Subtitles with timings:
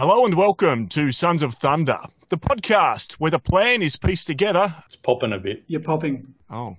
[0.00, 1.98] Hello and welcome to Sons of Thunder,
[2.30, 4.74] the podcast where the plan is pieced together.
[4.86, 5.62] It's popping a bit.
[5.66, 6.32] You're popping.
[6.48, 6.78] Oh.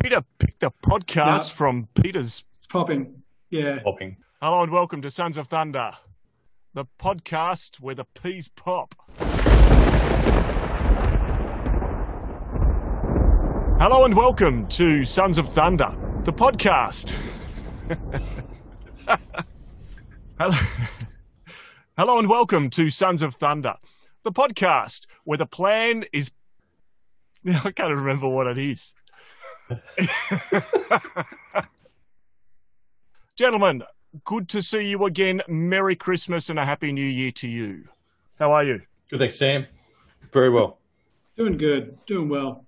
[0.00, 1.54] Peter picked a podcast Yeah.
[1.54, 2.44] from Peter's.
[2.56, 3.24] It's popping.
[3.50, 3.80] Yeah.
[3.82, 4.16] Popping.
[4.40, 5.90] Hello and welcome to Sons of Thunder,
[6.72, 8.94] the podcast where the peas pop.
[13.80, 15.92] Hello and welcome to Sons of Thunder,
[16.22, 17.12] the podcast.
[20.38, 20.56] Hello.
[22.00, 23.74] Hello and welcome to Sons of Thunder,
[24.22, 26.30] the podcast where the plan is.
[27.44, 28.94] Now I can't remember what it is.
[33.36, 33.82] Gentlemen,
[34.24, 35.42] good to see you again.
[35.46, 37.84] Merry Christmas and a Happy New Year to you.
[38.38, 38.80] How are you?
[39.10, 39.66] Good, thanks, Sam.
[40.32, 40.78] Very well.
[41.36, 41.98] Doing good.
[42.06, 42.64] Doing well.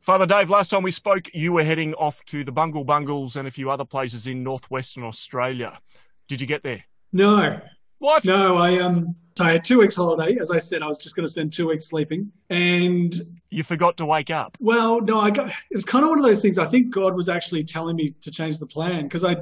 [0.00, 3.46] Father Dave, last time we spoke, you were heading off to the Bungle Bungles and
[3.46, 5.78] a few other places in northwestern Australia.
[6.26, 6.82] Did you get there?
[7.12, 7.60] No,
[8.04, 8.24] What?
[8.26, 10.36] no, I um so I had two weeks holiday.
[10.38, 12.30] As I said, I was just gonna spend two weeks sleeping.
[12.50, 13.14] And
[13.50, 14.58] You forgot to wake up.
[14.60, 16.58] well, no, I got it was kind of one of those things.
[16.58, 19.36] I think God was actually telling me to change the plan because I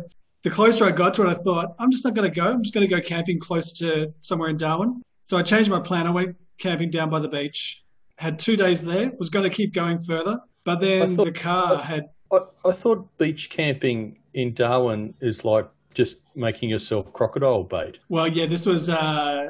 [0.45, 2.53] the closer I got to it, I thought, I'm just not gonna go.
[2.53, 5.03] I'm just gonna go camping close to somewhere in Darwin.
[5.25, 6.07] So I changed my plan.
[6.07, 7.83] I went camping down by the beach.
[8.17, 12.05] Had two days there, was gonna keep going further, but then thought- the car had
[12.33, 17.99] I, I thought beach camping in Darwin is like just making yourself crocodile bait.
[18.09, 19.49] Well, yeah, this was uh,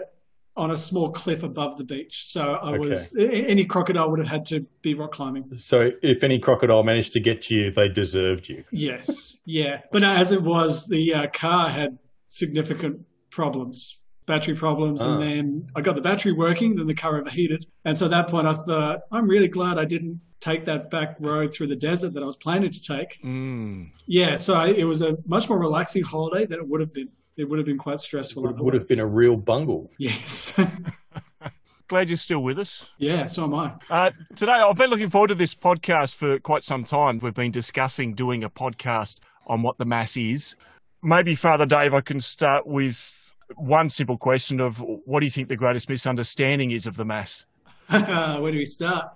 [0.57, 2.27] on a small cliff above the beach.
[2.27, 5.51] So I was any crocodile would have had to be rock climbing.
[5.57, 8.65] So if any crocodile managed to get to you, they deserved you.
[8.70, 9.81] Yes, yeah.
[9.91, 11.98] But as it was, the uh, car had
[12.29, 14.01] significant problems,
[14.33, 15.07] battery problems, Ah.
[15.11, 15.45] and then
[15.77, 16.71] I got the battery working.
[16.77, 19.85] Then the car overheated, and so at that point, I thought, I'm really glad I
[19.95, 23.11] didn't take that back road through the desert that I was planning to take.
[23.23, 23.91] Mm.
[24.07, 27.09] Yeah, so I, it was a much more relaxing holiday than it would have been.
[27.37, 28.43] It would have been quite stressful.
[28.43, 29.91] Would, would have been a real bungle.
[29.99, 30.53] yes.
[31.89, 32.89] Glad you're still with us.
[32.99, 33.75] yeah, so am I.
[33.91, 37.19] Uh, today, I've been looking forward to this podcast for quite some time.
[37.21, 40.57] We've been discussing doing a podcast on what the Mass is.
[41.03, 43.22] Maybe, Father Dave, I can start with
[43.57, 47.46] one simple question of what do you think the greatest misunderstanding is of the Mass?
[47.92, 49.08] Where do we start?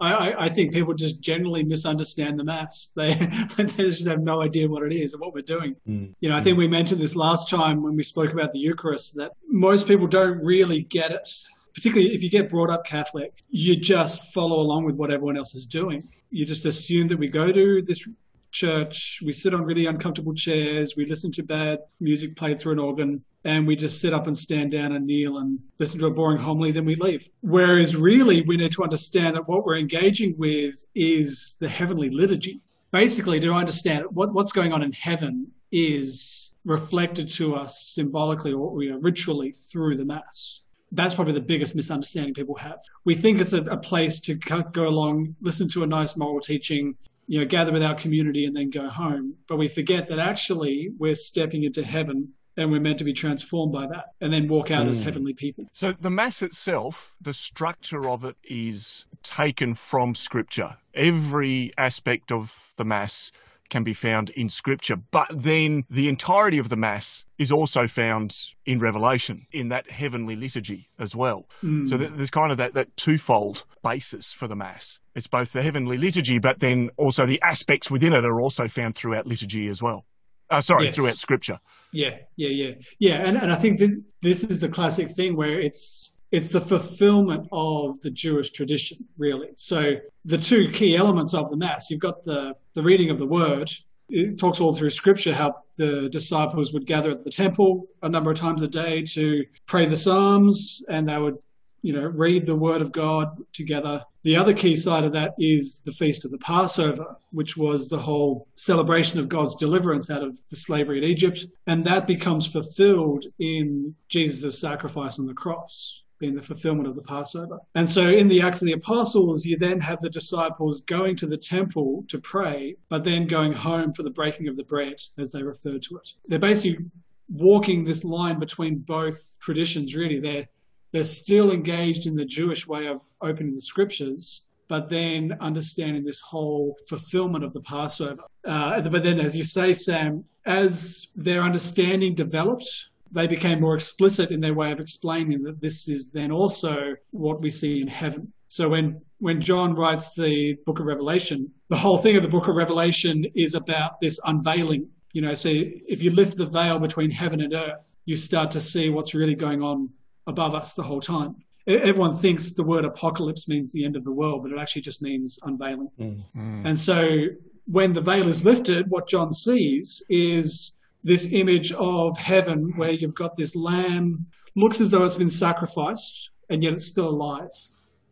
[0.00, 2.92] I, I, I think people just generally misunderstand the mass.
[2.96, 3.14] They,
[3.56, 5.76] they just have no idea what it is and what we're doing.
[5.86, 6.14] Mm.
[6.20, 9.16] You know, I think we mentioned this last time when we spoke about the Eucharist
[9.16, 11.28] that most people don't really get it.
[11.74, 15.54] Particularly if you get brought up Catholic, you just follow along with what everyone else
[15.54, 16.06] is doing.
[16.30, 18.06] You just assume that we go to this
[18.52, 22.78] church, we sit on really uncomfortable chairs, we listen to bad music played through an
[22.78, 26.10] organ, and we just sit up and stand down and kneel and listen to a
[26.10, 27.28] boring homily, then we leave.
[27.40, 32.60] Whereas really, we need to understand that what we're engaging with is the heavenly liturgy.
[32.92, 38.82] Basically, to understand what, what's going on in heaven is reflected to us symbolically or
[38.82, 40.60] you know, ritually through the Mass.
[40.92, 42.78] That's probably the biggest misunderstanding people have.
[43.04, 46.94] We think it's a, a place to go along, listen to a nice moral teaching,
[47.26, 49.34] you know, gather with our community and then go home.
[49.48, 53.72] But we forget that actually we're stepping into heaven and we're meant to be transformed
[53.72, 55.04] by that and then walk out as Mm.
[55.04, 55.64] heavenly people.
[55.72, 60.76] So, the Mass itself, the structure of it is taken from Scripture.
[60.94, 63.32] Every aspect of the Mass
[63.72, 68.36] can be found in Scripture, but then the entirety of the Mass is also found
[68.66, 71.48] in Revelation, in that heavenly liturgy as well.
[71.64, 71.88] Mm.
[71.88, 75.00] So, there's kind of that, that twofold basis for the Mass.
[75.14, 78.94] It's both the heavenly liturgy, but then also the aspects within it are also found
[78.94, 80.04] throughout liturgy as well.
[80.50, 80.94] Uh, sorry, Yes.
[80.94, 81.58] throughout Scripture.
[81.92, 83.14] Yeah, yeah, yeah, yeah.
[83.26, 87.46] And and I think that this is the classic thing where it's it's the fulfillment
[87.52, 89.50] of the Jewish tradition, really.
[89.54, 93.26] So the two key elements of the Mass, you've got the the reading of the
[93.26, 93.70] Word.
[94.08, 98.30] It talks all through Scripture how the disciples would gather at the temple a number
[98.30, 101.38] of times a day to pray the Psalms, and they would,
[101.82, 104.04] you know, read the Word of God together.
[104.24, 107.98] The other key side of that is the feast of the Passover, which was the
[107.98, 111.44] whole celebration of God's deliverance out of the slavery in Egypt.
[111.66, 117.02] And that becomes fulfilled in Jesus' sacrifice on the cross, being the fulfillment of the
[117.02, 117.58] Passover.
[117.74, 121.26] And so in the Acts of the Apostles, you then have the disciples going to
[121.26, 125.32] the temple to pray, but then going home for the breaking of the bread, as
[125.32, 126.12] they refer to it.
[126.26, 126.86] They're basically
[127.28, 130.20] walking this line between both traditions, really.
[130.20, 130.48] They're
[130.92, 136.20] they're still engaged in the Jewish way of opening the scriptures, but then understanding this
[136.20, 138.22] whole fulfillment of the Passover.
[138.46, 142.68] Uh, but then, as you say, Sam, as their understanding developed,
[143.12, 147.40] they became more explicit in their way of explaining that this is then also what
[147.40, 148.32] we see in heaven.
[148.48, 152.48] So when when John writes the book of Revelation, the whole thing of the book
[152.48, 154.88] of Revelation is about this unveiling.
[155.12, 158.60] You know, so if you lift the veil between heaven and earth, you start to
[158.60, 159.90] see what's really going on
[160.26, 161.36] above us the whole time.
[161.66, 165.02] Everyone thinks the word apocalypse means the end of the world, but it actually just
[165.02, 165.90] means unveiling.
[166.00, 166.66] Mm.
[166.66, 167.26] And so
[167.66, 170.72] when the veil is lifted, what John sees is
[171.04, 176.30] this image of heaven where you've got this lamb, looks as though it's been sacrificed,
[176.48, 177.50] and yet it's still alive.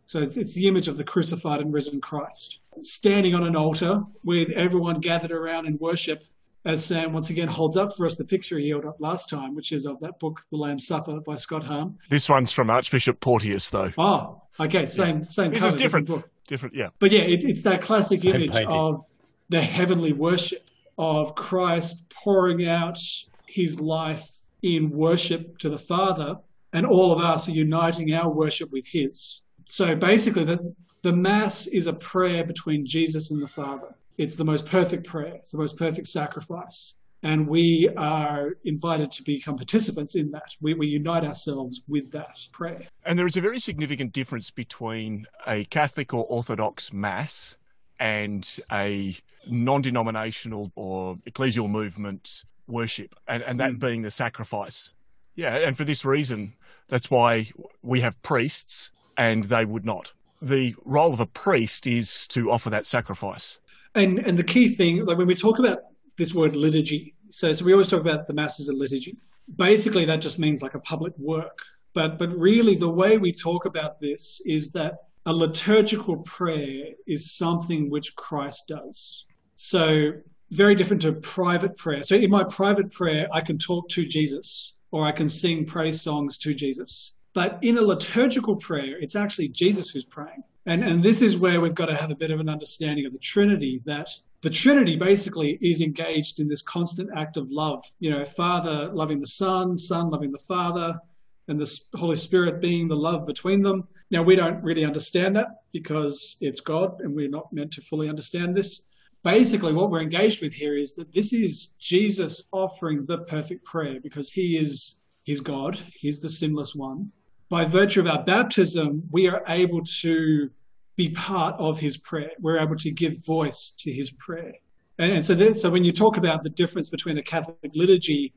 [0.07, 4.03] So it's, it's the image of the crucified and risen Christ, standing on an altar
[4.25, 6.25] with everyone gathered around in worship
[6.65, 9.55] as Sam once again holds up for us the picture he held up last time,
[9.55, 11.97] which is of that book, The Lamb's Supper by Scott Hahn.
[12.11, 13.93] This one's from Archbishop Porteous, though.
[13.97, 16.07] Oh, okay, same same This cover, is different.
[16.09, 16.29] book.
[16.49, 16.89] Different, yeah.
[16.99, 18.73] But yeah, it, it's that classic Same image painting.
[18.77, 19.01] of
[19.49, 20.69] the heavenly worship
[21.01, 22.99] of Christ pouring out
[23.47, 24.29] his life
[24.63, 26.37] in worship to the Father,
[26.75, 29.41] and all of us are uniting our worship with his.
[29.65, 33.95] So basically, the, the Mass is a prayer between Jesus and the Father.
[34.19, 36.95] It's the most perfect prayer, it's the most perfect sacrifice.
[37.23, 40.57] And we are invited to become participants in that.
[40.61, 42.81] We, we unite ourselves with that prayer.
[43.05, 47.57] And there is a very significant difference between a Catholic or Orthodox Mass
[48.01, 49.17] and a
[49.47, 53.79] non denominational or ecclesial movement worship, and, and that Mm.
[53.81, 54.95] being the sacrifice.
[55.37, 56.55] Yeah, and for this reason,
[56.89, 57.51] that's why
[57.83, 60.13] we have priests and they would not.
[60.43, 63.59] The role of a priest is to offer that sacrifice.
[63.95, 65.79] And and the key thing, like when we talk about
[66.17, 69.17] this word liturgy, so so we always talk about the mass as a liturgy.
[69.57, 71.59] Basically, that just means like a public work.
[71.93, 74.95] But but really, the way we talk about this is that
[75.31, 79.27] a liturgical prayer is something which Christ does.
[79.55, 80.11] So
[80.51, 82.03] very different to private prayer.
[82.03, 86.03] So in my private prayer, I can talk to Jesus or I can sing praise
[86.03, 87.15] songs to Jesus.
[87.33, 90.43] But in a liturgical prayer, it's actually Jesus who's praying.
[90.67, 93.13] And, and this is where we've got to have a bit of an understanding of
[93.13, 94.11] the Trinity that
[94.41, 97.85] the Trinity basically is engaged in this constant act of love.
[98.01, 100.99] You know, Father loving the Son, Son loving the Father,
[101.47, 103.87] and the Holy Spirit being the love between them.
[104.11, 108.09] Now, we don't really understand that because it's God and we're not meant to fully
[108.09, 108.83] understand this.
[109.23, 114.01] Basically, what we're engaged with here is that this is Jesus offering the perfect prayer
[114.01, 117.13] because he is he's God, he's the sinless one.
[117.49, 120.51] By virtue of our baptism, we are able to
[120.97, 122.31] be part of his prayer.
[122.41, 124.55] We're able to give voice to his prayer.
[124.99, 128.35] And, so, that, so when you talk about the difference between a Catholic liturgy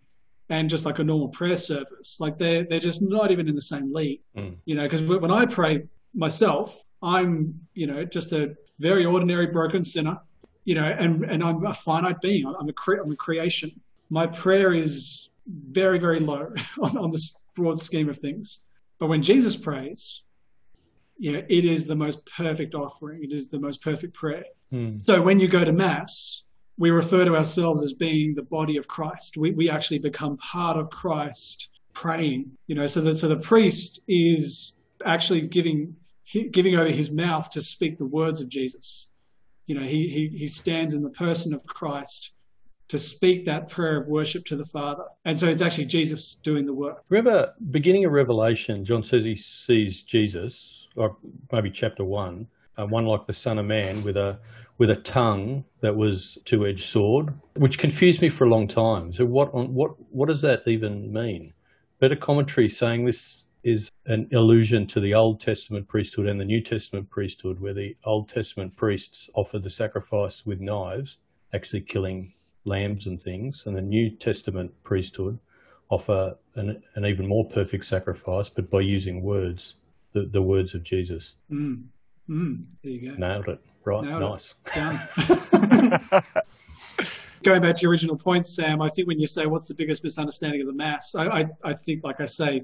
[0.54, 3.68] and just like a normal prayer service, like they're they're just not even in the
[3.74, 4.22] same league.
[4.38, 4.58] Mm.
[4.66, 5.84] You know, because when I pray
[6.14, 10.18] myself, I'm you know just a very ordinary broken sinner.
[10.64, 12.46] You know, and and I'm a finite being.
[12.46, 13.72] I'm a cre- I'm a creation.
[14.12, 18.60] My prayer is very very low on, on this broad scheme of things.
[19.00, 20.22] But when Jesus prays,
[21.18, 23.24] you know, it is the most perfect offering.
[23.24, 24.46] It is the most perfect prayer.
[24.72, 25.02] Mm.
[25.02, 26.44] So when you go to Mass,
[26.78, 29.38] we refer to ourselves as being the body of Christ.
[29.38, 34.02] We, we actually become part of Christ praying, you know, so that, so the priest
[34.08, 34.74] is
[35.06, 35.96] actually giving,
[36.52, 39.10] giving over his mouth to speak the words of Jesus.
[39.66, 42.32] You know, he, he, he stands in the person of Christ
[42.90, 45.04] to speak that prayer of worship to the Father.
[45.26, 47.04] And so it's actually Jesus doing the work.
[47.10, 51.16] Remember, beginning of Revelation, John says he sees Jesus, or
[51.52, 52.48] maybe chapter one,
[52.78, 54.40] uh, one like the Son of Man with a
[54.78, 59.12] with a tongue that was two edged sword, which confused me for a long time.
[59.12, 61.54] So what on what what does that even mean?
[62.00, 66.62] Better commentary saying this is an allusion to the Old Testament priesthood and the New
[66.62, 71.18] Testament priesthood, where the Old Testament priests offered the sacrifice with knives,
[71.54, 72.34] actually killing
[72.66, 75.40] lambs and things, and the New Testament priesthood
[75.90, 79.76] offer an, an even more perfect sacrifice, but by using words,
[80.14, 81.36] the, the words of Jesus.
[81.52, 81.84] Mm.
[82.30, 82.66] Mm.
[82.84, 83.18] There you go.
[83.18, 83.60] Nailed it.
[83.86, 84.04] Right.
[84.04, 84.26] Nailed it.
[84.26, 84.56] nice.
[86.10, 86.24] Done.
[87.44, 90.04] Going back to your original point, Sam, I think when you say what's the biggest
[90.04, 92.64] misunderstanding of the Mass, I, I, I think, like I say,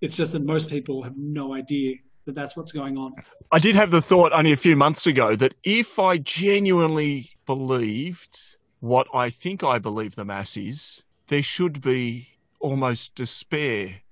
[0.00, 3.14] it's just that most people have no idea that that's what's going on.
[3.52, 8.38] I did have the thought only a few months ago that if I genuinely believed
[8.80, 12.28] what I think I believe the Mass is, there should be
[12.60, 14.03] almost despair at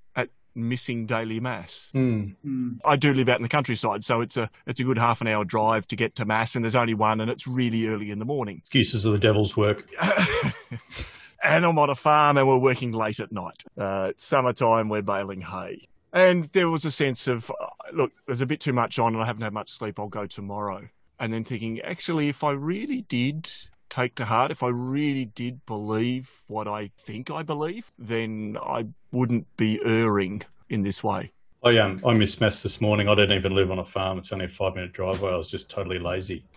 [0.54, 1.90] missing daily Mass.
[1.94, 2.36] Mm.
[2.44, 2.78] Mm.
[2.84, 5.28] I do live out in the countryside, so it's a it's a good half an
[5.28, 8.18] hour drive to get to Mass, and there's only one, and it's really early in
[8.18, 8.58] the morning.
[8.58, 9.88] Excuses of the devil's work.
[11.42, 13.64] and I'm on a farm, and we're working late at night.
[13.76, 15.88] Uh, it's summertime, we're baling hay.
[16.12, 19.22] And there was a sense of, uh, look, there's a bit too much on, and
[19.22, 19.98] I haven't had much sleep.
[19.98, 20.88] I'll go tomorrow.
[21.18, 23.48] And then thinking, actually, if I really did
[23.92, 28.86] take to heart, if I really did believe what I think I believe, then I
[29.12, 31.32] wouldn't be erring in this way.
[31.62, 33.08] I um I missed mass this morning.
[33.08, 34.18] I don't even live on a farm.
[34.18, 35.32] It's only a five minute driveway.
[35.32, 36.44] I was just totally lazy.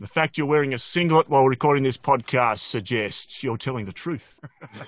[0.00, 4.38] The fact you're wearing a singlet while recording this podcast suggests you're telling the truth.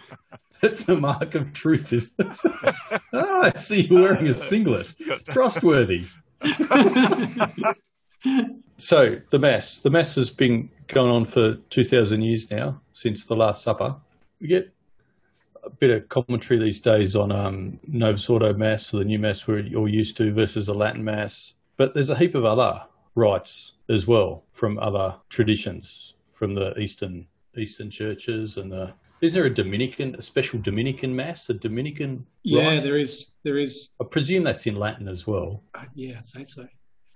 [0.62, 2.38] That's the mark of truth, isn't it?
[3.12, 4.94] oh, I see you're wearing a singlet.
[5.28, 6.04] Trustworthy.
[8.76, 9.80] So, the Mass.
[9.80, 13.96] The Mass has been going on for 2,000 years now, since the Last Supper.
[14.40, 14.72] We get
[15.64, 19.46] a bit of commentary these days on um, Novus Ordo Mass, or the new Mass
[19.46, 21.54] we're all used to, versus the Latin Mass.
[21.76, 22.82] But there's a heap of other
[23.14, 28.94] rites as well from other traditions, from the Eastern Eastern churches and the.
[29.20, 32.24] Is there a Dominican, a special Dominican Mass, a Dominican?
[32.42, 32.82] Yeah, rite?
[32.82, 33.32] there is.
[33.42, 33.90] There is.
[34.00, 35.62] I presume that's in Latin as well.
[35.74, 36.66] Uh, yeah, I'd say so.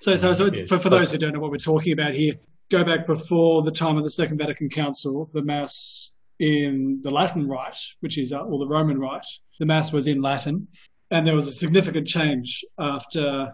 [0.01, 2.35] So, so, so for, for those who don't know what we're talking about here,
[2.71, 6.11] go back before the time of the Second Vatican Council, the Mass
[6.41, 9.27] in the Latin Rite, which is, uh, or the Roman Rite,
[9.59, 10.67] the Mass was in Latin.
[11.11, 13.53] And there was a significant change after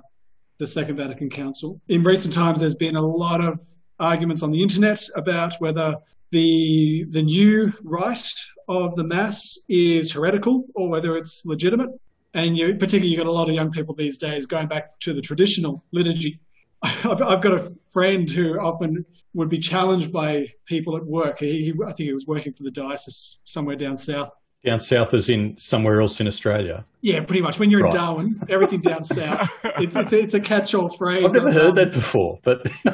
[0.59, 1.81] the Second Vatican Council.
[1.89, 3.61] In recent times, there's been a lot of
[3.99, 5.97] arguments on the internet about whether
[6.31, 8.33] the the new rite
[8.69, 11.91] of the Mass is heretical or whether it's legitimate.
[12.35, 15.13] And you, particularly, you've got a lot of young people these days going back to
[15.13, 16.41] the traditional liturgy.
[16.83, 21.39] I've, I've got a friend who often would be challenged by people at work.
[21.41, 24.33] He, he, I think he was working for the diocese somewhere down south.
[24.65, 26.85] Down south, as in somewhere else in Australia.
[27.01, 27.59] Yeah, pretty much.
[27.59, 27.93] When you're Right.
[27.95, 29.49] in Darwin, everything down south.
[29.79, 31.25] It's, it's, a, it's a catch-all phrase.
[31.25, 32.67] I've never heard that before, but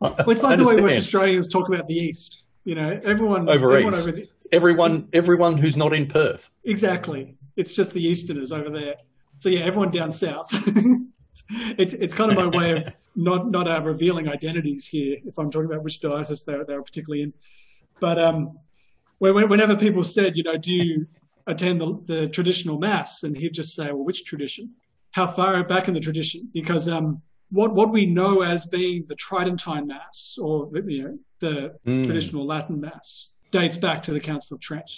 [0.00, 0.96] Well, it's like the way West.
[0.96, 2.44] Australians talk about the East.
[2.64, 4.02] You know, everyone Over everyone east.
[4.08, 6.52] over the, everyone, everyone who's not in Perth.
[6.64, 7.34] exactly.
[7.58, 8.94] It's just the Easterners over there.
[9.38, 10.48] So yeah, everyone down south.
[11.82, 15.16] it's it's kind of my way of not not uh, revealing identities here.
[15.26, 17.32] If I'm talking about which diocese they're they're particularly in,
[18.00, 18.58] but um,
[19.18, 21.06] when, when- whenever people said, you know, do you
[21.48, 24.74] attend the, the traditional mass, and he'd just say, well, which tradition?
[25.12, 26.48] How far back in the tradition?
[26.52, 31.74] Because um, what what we know as being the Tridentine Mass or you know the
[31.86, 32.04] Mm.
[32.04, 34.90] traditional Latin Mass dates back to the Council of Trent,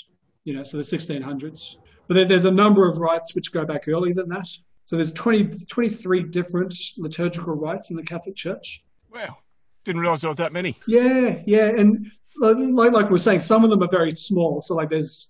[0.44, 1.76] you know, so the 1600s.
[2.10, 4.48] But there's a number of rites which go back earlier than that.
[4.84, 8.82] So there's 20, 23 different liturgical rites in the Catholic Church.
[9.14, 9.36] Wow.
[9.84, 10.76] Didn't realize there were that many.
[10.88, 14.60] Yeah, yeah, and like like like we're saying, some of them are very small.
[14.60, 15.28] So like there's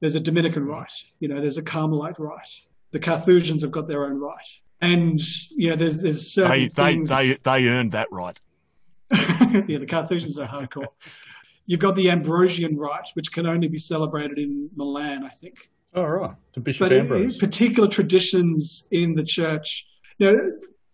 [0.00, 2.62] there's a Dominican rite, you know, there's a Carmelite rite.
[2.92, 4.48] The Carthusians have got their own rite,
[4.80, 7.10] and you know, there's there's certain They, they, things.
[7.10, 8.40] they, they earned that right.
[9.12, 10.86] yeah, the Carthusians are hardcore.
[11.66, 15.70] You've got the Ambrosian rite, which can only be celebrated in Milan, I think.
[15.94, 17.38] All right, to Bishop but Ambrose.
[17.38, 19.86] particular traditions in the church.
[20.18, 20.34] Now,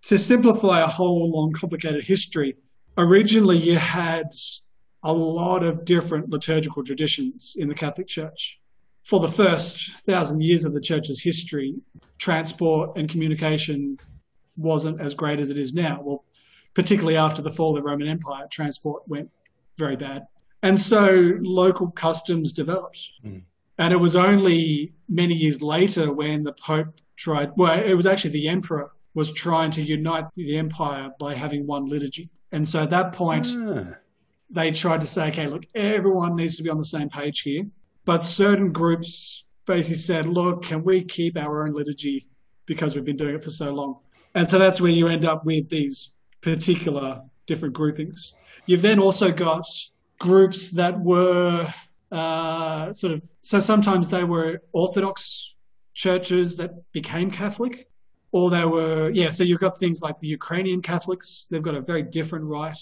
[0.07, 2.57] to simplify a whole long, complicated history,
[2.99, 4.31] originally you had
[5.03, 8.61] a lot of different liturgical traditions in the Catholic Church.
[9.05, 11.75] For the first thousand years of the church's history,
[12.19, 13.99] transport and communication
[14.57, 16.01] wasn't as great as it is now.
[16.03, 16.25] Well,
[16.75, 19.31] particularly after the fall of the Roman Empire, transport went
[19.79, 20.27] very bad.
[20.63, 23.09] And so local customs developed.
[23.23, 23.39] Hmm.
[23.81, 28.33] And it was only many years later when the Pope tried, well, it was actually
[28.33, 32.29] the Emperor was trying to unite the empire by having one liturgy.
[32.53, 33.95] And so at that point, Ah,
[34.51, 37.65] they tried to say, okay, look, everyone needs to be on the same page here.
[38.05, 42.29] But certain groups basically said, look, can we keep our own liturgy
[42.67, 43.99] because we've been doing it for so long?
[44.35, 48.35] And so that's where you end up with these particular different groupings.
[48.67, 49.67] You've then also got
[50.19, 51.73] groups that were
[52.11, 55.55] uh, sort of, so sometimes they were Orthodox
[55.95, 57.89] churches that became Catholic,
[58.33, 61.81] or they were, yeah, so you've got things like the Ukrainian Catholics, they've got a
[61.81, 62.79] very different rite.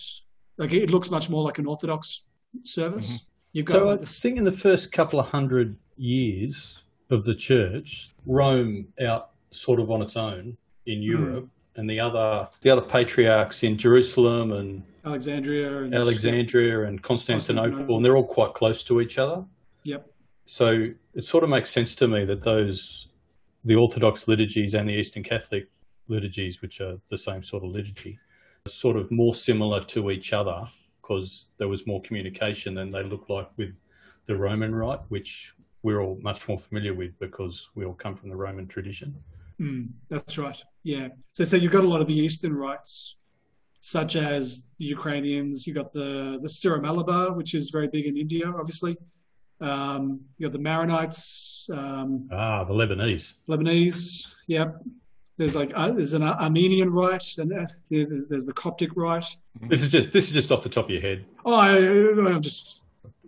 [0.57, 2.25] Like it looks much more like an Orthodox
[2.65, 3.27] service.
[3.53, 7.25] You've got So I like the think in the first couple of hundred years of
[7.25, 10.57] the church, Rome out sort of on its own
[10.87, 17.03] in Europe, and the other the other patriarchs in Jerusalem and Alexandria and Alexandria and
[17.03, 17.97] Constantinople, Constantinople.
[17.97, 19.45] and they're all quite close to each other.
[19.85, 20.11] Yep.
[20.45, 23.09] So it sort of makes sense to me that those
[23.65, 25.69] the Orthodox liturgies and the Eastern Catholic
[26.09, 28.19] liturgies, which are the same sort of liturgy,
[28.67, 30.69] are sort of more similar to each other
[31.01, 33.81] because there was more communication than they look like with
[34.25, 38.31] the Roman Rite, which we're all much more familiar with because we all come from
[38.31, 39.15] the Roman tradition.
[39.61, 40.57] Mm, that's right.
[40.83, 41.09] Yeah.
[41.33, 43.17] So, so you've got a lot of the Eastern rites,
[43.81, 45.67] such as the Ukrainians.
[45.67, 48.97] You've got the the Syro-Malabar, which is very big in India, obviously.
[49.61, 53.39] Um, you got the Maronites, um, Ah, the Lebanese.
[53.49, 54.33] Lebanese.
[54.47, 54.81] Yep.
[55.37, 59.27] There's like uh, there's an Armenian rite, and uh, there's, there's the Coptic rite.
[59.69, 61.25] This is just this is just off the top of your head.
[61.45, 62.81] Oh, I, I'm just.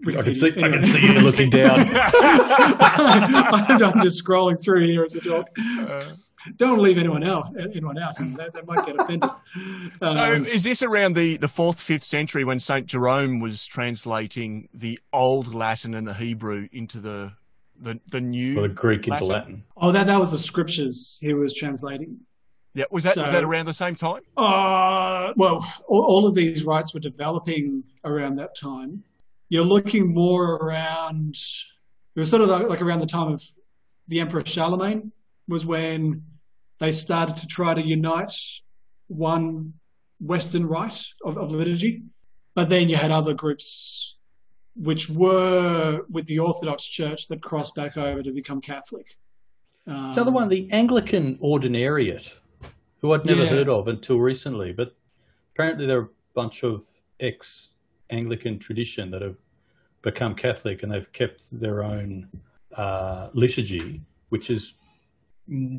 [0.09, 1.88] I can see I can see you looking down.
[3.00, 5.49] I'm just scrolling through here as we talk.
[6.57, 7.54] don't leave anyone out.
[7.59, 9.30] Anyone out, they, they might get offended.
[10.02, 14.69] So, Um, is this around the, the fourth, fifth century when Saint Jerome was translating
[14.73, 17.33] the old Latin and the Hebrew into the
[17.83, 19.64] the, the new Or the Greek into Latin.
[19.78, 22.19] oh, that that was the scriptures he was translating.
[22.75, 24.21] Yeah, was that was that around the same time?
[24.37, 29.02] Uh, well, all, all of these rites were developing around that time.
[29.50, 31.37] You're looking more around,
[32.14, 33.45] it was sort of like, around the time of
[34.09, 35.12] the Emperor Charlemagne,
[35.49, 36.25] was when
[36.78, 38.33] they started to try to unite
[39.09, 39.75] one
[40.21, 42.02] Western rite of, of liturgy.
[42.54, 44.16] But then you had other groups
[44.76, 49.19] which were with the Orthodox Church that crossed back over to become Catholic.
[49.87, 52.38] Um, the other one the Anglican Ordinariate,
[53.00, 53.49] who I'd never Yeah.
[53.50, 54.95] heard of until recently, but
[55.54, 56.85] apparently they're a bunch of
[57.19, 57.71] ex
[58.11, 59.37] Anglican tradition that have
[60.02, 62.29] become Catholic and they've kept their own
[62.76, 64.75] uh, liturgy, which is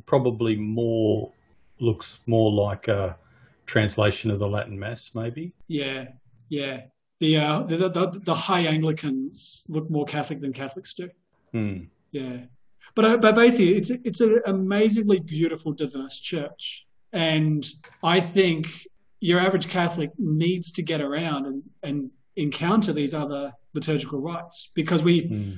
[0.06, 1.32] probably more
[1.80, 3.18] looks more like a
[3.66, 5.54] translation of the Latin Mass, maybe.
[5.68, 6.10] Yeah,
[6.50, 6.82] yeah.
[7.20, 11.10] The, uh, the, the the high Anglicans look more Catholic than Catholics do.
[11.52, 11.84] Hmm.
[12.12, 12.38] Yeah,
[12.96, 17.68] but uh, but basically, it's it's an amazingly beautiful, diverse church, and
[18.04, 18.88] I think
[19.20, 25.04] your average Catholic needs to get around and and encounter these other liturgical rites because
[25.04, 25.52] we Hmm.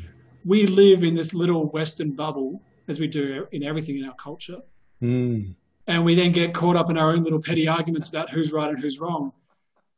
[0.46, 4.62] we live in this little Western bubble as we do in everything in our culture,
[5.00, 5.52] Hmm.
[5.88, 8.70] and we then get caught up in our own little petty arguments about who's right
[8.70, 9.32] and who's wrong.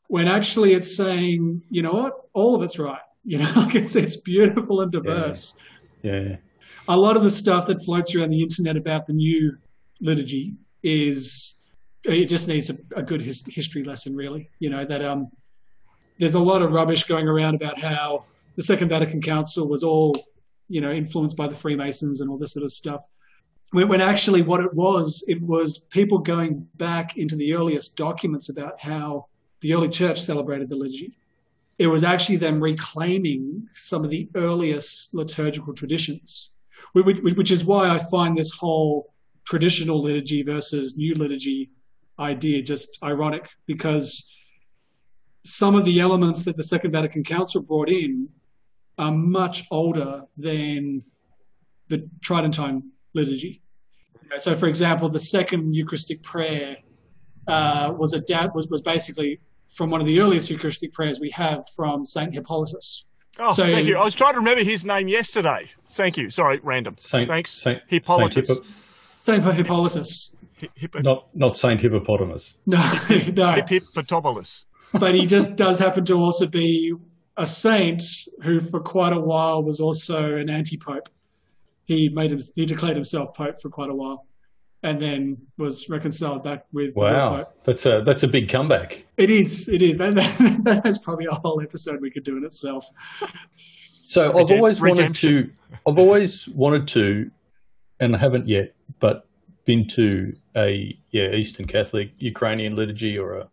[0.08, 3.00] When actually it's saying, you know what, all of it's right.
[3.27, 5.55] You know, like it's it's beautiful and diverse.
[6.03, 6.36] Yeah.
[6.88, 9.58] A lot of the stuff that floats around the internet about the new
[10.00, 10.53] liturgy
[10.84, 11.55] is
[12.03, 14.51] it just needs a, a good his, history lesson, really.
[14.60, 15.32] You know that um,
[16.17, 20.15] there's a lot of rubbish going around about how the Second Vatican Council was all,
[20.69, 23.03] you know, influenced by the Freemasons and all this sort of stuff.
[23.72, 28.79] When, actually what it was, it was people going back into the earliest documents about
[28.79, 29.25] how
[29.60, 31.17] the early church celebrated the liturgy.
[31.77, 36.51] It was actually them reclaiming some of the earliest liturgical traditions,
[36.93, 41.69] which is why I find this whole traditional liturgy versus new liturgy
[42.17, 44.31] idea just ironic because
[45.45, 48.29] some of the elements that the Second Vatican Council brought in
[48.97, 51.03] are much older than
[51.88, 53.62] the Tridentine liturgy.
[54.38, 56.77] So, for example, the second Eucharistic prayer
[57.47, 58.21] uh, was a
[58.55, 59.39] was was basically
[59.75, 63.05] from one of the earliest Eucharistic prayers we have from Saint Hippolytus.
[63.38, 63.97] Oh, So- thank you.
[63.97, 65.69] I was trying to remember his name yesterday.
[65.89, 66.29] Thank you.
[66.29, 66.95] Sorry, random.
[66.97, 67.51] Saint Thanks.
[67.51, 68.47] Saint Hippolytus.
[68.47, 68.65] Saint Hippo-
[69.19, 70.31] Saint Hippolytus.
[70.62, 72.55] Hi- hip- not not Saint Hippopotamus.
[72.65, 72.77] No,
[73.10, 73.51] no.
[73.51, 74.65] hip- Hippotobulus.
[74.99, 76.93] But he just does happen to also be
[77.38, 78.01] a saint
[78.43, 81.10] who, for quite a while, was also an anti-pope.
[81.86, 84.25] He made him, he declared himself pope for quite a while,
[84.84, 87.63] and then was reconciled back with the Wow, pope.
[87.63, 89.05] that's a that's a big comeback.
[89.17, 89.97] It is, it is.
[89.97, 92.86] That, that, that's probably a whole episode we could do in itself.
[94.08, 95.29] So I've Redemp- always wanted redemption.
[95.31, 97.31] to, I've always wanted to,
[97.99, 99.27] and I haven't yet, but
[99.65, 103.49] been to a yeah Eastern Catholic Ukrainian liturgy or a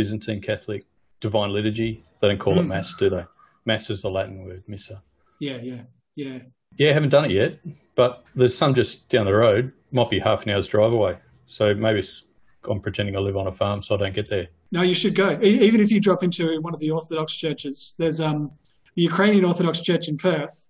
[0.00, 0.84] Byzantine Catholic
[1.20, 2.04] divine liturgy.
[2.20, 2.68] They don't call it Mm.
[2.68, 3.24] mass, do they?
[3.64, 5.02] Mass is the Latin word, missa.
[5.40, 5.80] Yeah, yeah,
[6.14, 6.38] yeah.
[6.78, 7.58] Yeah, haven't done it yet,
[7.94, 9.72] but there's some just down the road.
[9.90, 11.16] Might be half an hour's drive away.
[11.46, 12.24] So maybe it's,
[12.68, 14.48] I'm pretending I live on a farm, so I don't get there.
[14.72, 15.38] No, you should go.
[15.42, 18.50] E- Even if you drop into one of the Orthodox churches, there's um,
[18.94, 20.68] the Ukrainian Orthodox Church in Perth.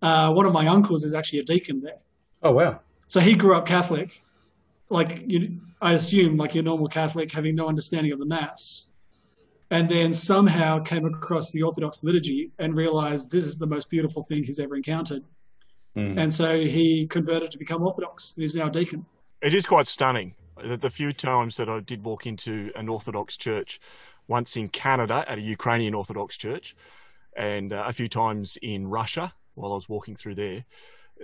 [0.00, 1.98] Uh, one of my uncles is actually a deacon there.
[2.42, 4.22] Oh wow, So he grew up Catholic,
[4.90, 8.88] like you, I assume, like your normal Catholic, having no understanding of the Mass,
[9.70, 14.22] and then somehow came across the Orthodox liturgy and realized this is the most beautiful
[14.22, 15.24] thing he's ever encountered.
[15.94, 16.18] Hmm.
[16.18, 18.34] And so he converted to become Orthodox.
[18.36, 19.06] He's now a deacon.
[19.42, 20.34] It is quite stunning.
[20.62, 23.80] The, the few times that I did walk into an Orthodox church,
[24.28, 26.74] once in Canada at a Ukrainian Orthodox church,
[27.36, 30.64] and uh, a few times in Russia while I was walking through there,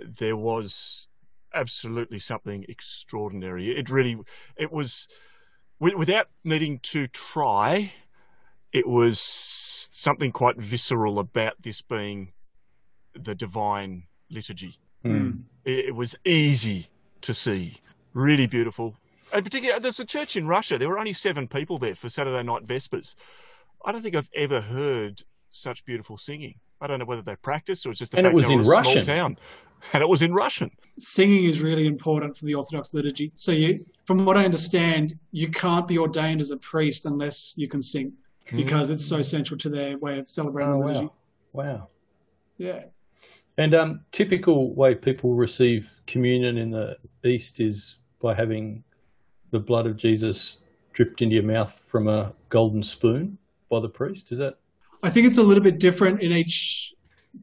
[0.03, 1.07] there was
[1.53, 3.77] absolutely something extraordinary.
[3.77, 4.17] It really,
[4.57, 5.07] it was,
[5.79, 7.93] wi- without needing to try,
[8.71, 12.33] it was something quite visceral about this being
[13.13, 14.77] the divine liturgy.
[15.03, 15.31] Hmm.
[15.65, 16.87] It, it was easy
[17.21, 17.77] to see,
[18.13, 18.95] really beautiful.
[19.33, 20.77] And particularly, there's a church in Russia.
[20.77, 23.15] There were only seven people there for Saturday night vespers.
[23.85, 26.55] I don't think I've ever heard such beautiful singing.
[26.81, 28.55] I don't know whether they practiced or it's just the And it fact was they
[28.55, 29.05] were in a small Russian.
[29.05, 29.37] town,
[29.93, 30.71] and it was in Russian.
[30.99, 33.31] Singing is really important for the Orthodox liturgy.
[33.35, 37.67] So, you, from what I understand, you can't be ordained as a priest unless you
[37.67, 38.13] can sing,
[38.55, 41.09] because it's so central to their way of celebrating Oh the liturgy.
[41.53, 41.87] wow, wow.
[42.57, 42.83] Yeah.
[43.57, 48.83] And um, typical way people receive communion in the East is by having
[49.51, 50.57] the blood of Jesus
[50.93, 53.37] dripped into your mouth from a golden spoon
[53.69, 54.31] by the priest?
[54.31, 54.57] Is that?
[55.03, 56.93] I think it's a little bit different in each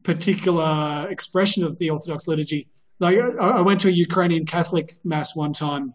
[0.03, 2.67] particular expression of the Orthodox liturgy.
[2.99, 5.93] Like I went to a Ukrainian Catholic mass one time,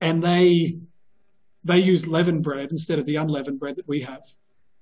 [0.00, 0.78] and they
[1.64, 4.24] they use leavened bread instead of the unleavened bread that we have.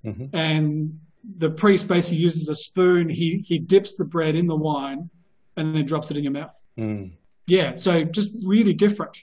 [0.04, 0.36] Mm-hmm.
[0.36, 1.00] And
[1.38, 3.08] the priest basically uses a spoon.
[3.08, 5.08] He he dips the bread in the wine,
[5.56, 6.64] and then drops it in your mouth.
[6.78, 7.12] Mm.
[7.46, 9.22] Yeah, so just really different,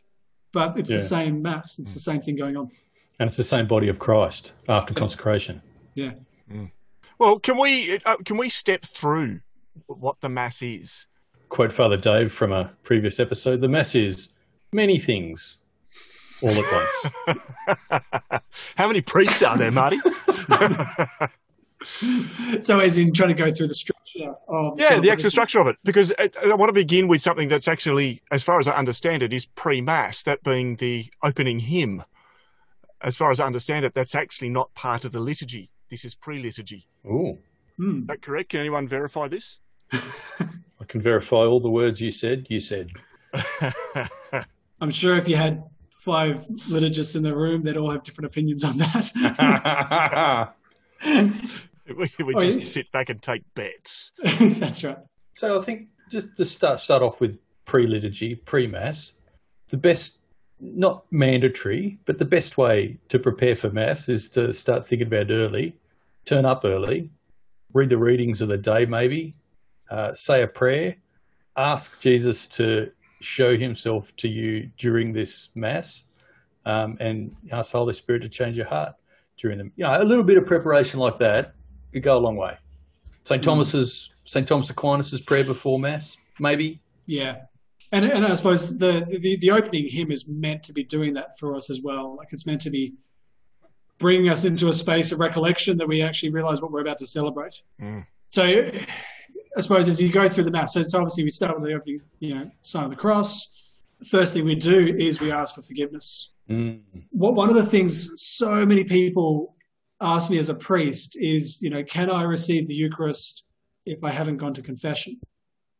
[0.53, 0.97] but it's yeah.
[0.97, 1.77] the same mass.
[1.77, 1.93] It's mm.
[1.95, 2.71] the same thing going on.
[3.19, 4.99] And it's the same body of Christ after yeah.
[4.99, 5.61] consecration.
[5.93, 6.13] Yeah.
[6.53, 6.71] Mm.
[7.19, 9.39] Well, can we uh, can we step through
[9.87, 11.07] what the mass is?
[11.49, 14.29] Quote Father Dave from a previous episode: "The mass is
[14.71, 15.57] many things."
[16.41, 17.07] All at once.
[18.75, 19.97] How many priests are there, Marty?
[22.61, 25.67] so as in trying to go through the structure of yeah the actual structure of
[25.67, 28.73] it because I, I, want to begin with something that's actually as far as i
[28.73, 32.03] understand it is pre-mass that being the opening hymn
[33.01, 36.15] as far as i understand it that's actually not part of the liturgy this is
[36.15, 37.37] pre-liturgy oh
[37.77, 37.99] hmm.
[37.99, 39.59] is that correct can anyone verify this
[39.93, 42.89] i can verify all the words you said you said
[44.81, 48.63] i'm sure if you had five liturgists in the room they'd all have different opinions
[48.63, 50.53] on that
[51.85, 52.65] We, we oh, just yeah.
[52.65, 54.11] sit back and take bets.
[54.39, 54.97] That's right.
[55.35, 59.13] So I think just to start start off with pre liturgy, pre mass,
[59.67, 60.19] the best
[60.59, 65.29] not mandatory, but the best way to prepare for mass is to start thinking about
[65.29, 65.75] it early,
[66.25, 67.09] turn up early,
[67.73, 69.35] read the readings of the day, maybe,
[69.89, 70.95] uh, say a prayer,
[71.57, 76.03] ask Jesus to show himself to you during this mass,
[76.65, 78.95] um, and ask the Holy Spirit to change your heart
[79.37, 79.71] during them.
[79.75, 81.53] You know, a little bit of preparation like that
[81.91, 82.57] could go a long way.
[83.25, 83.43] St.
[83.43, 83.49] Hmm.
[83.49, 84.47] Thomas's St.
[84.47, 86.81] Thomas Aquinas's prayer before Mass, maybe.
[87.05, 87.41] Yeah.
[87.91, 91.37] And, and I suppose the, the, the opening hymn is meant to be doing that
[91.37, 92.15] for us as well.
[92.15, 92.93] Like it's meant to be
[93.99, 97.05] bringing us into a space of recollection that we actually realize what we're about to
[97.05, 97.61] celebrate.
[97.81, 98.05] Mm.
[98.29, 101.69] So I suppose as you go through the mass, so it's obviously we start with
[101.69, 103.51] the opening, you know, sign of the cross.
[103.99, 106.31] The first thing we do is we ask for forgiveness.
[106.49, 106.81] Mm.
[107.11, 109.55] What one of the things so many people
[110.01, 113.45] ask me as a priest is, you know, can I receive the Eucharist
[113.85, 115.19] if I haven't gone to confession?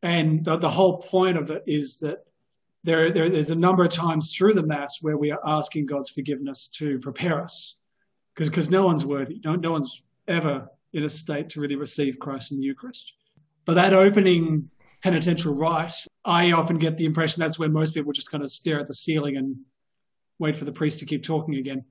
[0.01, 2.19] And the, the whole point of it is that
[2.83, 6.09] there, there, there's a number of times through the Mass where we are asking God's
[6.09, 7.77] forgiveness to prepare us,
[8.35, 9.39] because no one's worthy.
[9.43, 13.13] No, no one's ever in a state to really receive Christ in the Eucharist.
[13.65, 14.69] But that opening
[15.01, 15.93] penitential rite,
[16.23, 18.93] I often get the impression that's where most people just kind of stare at the
[18.93, 19.57] ceiling and
[20.39, 21.85] wait for the priest to keep talking again.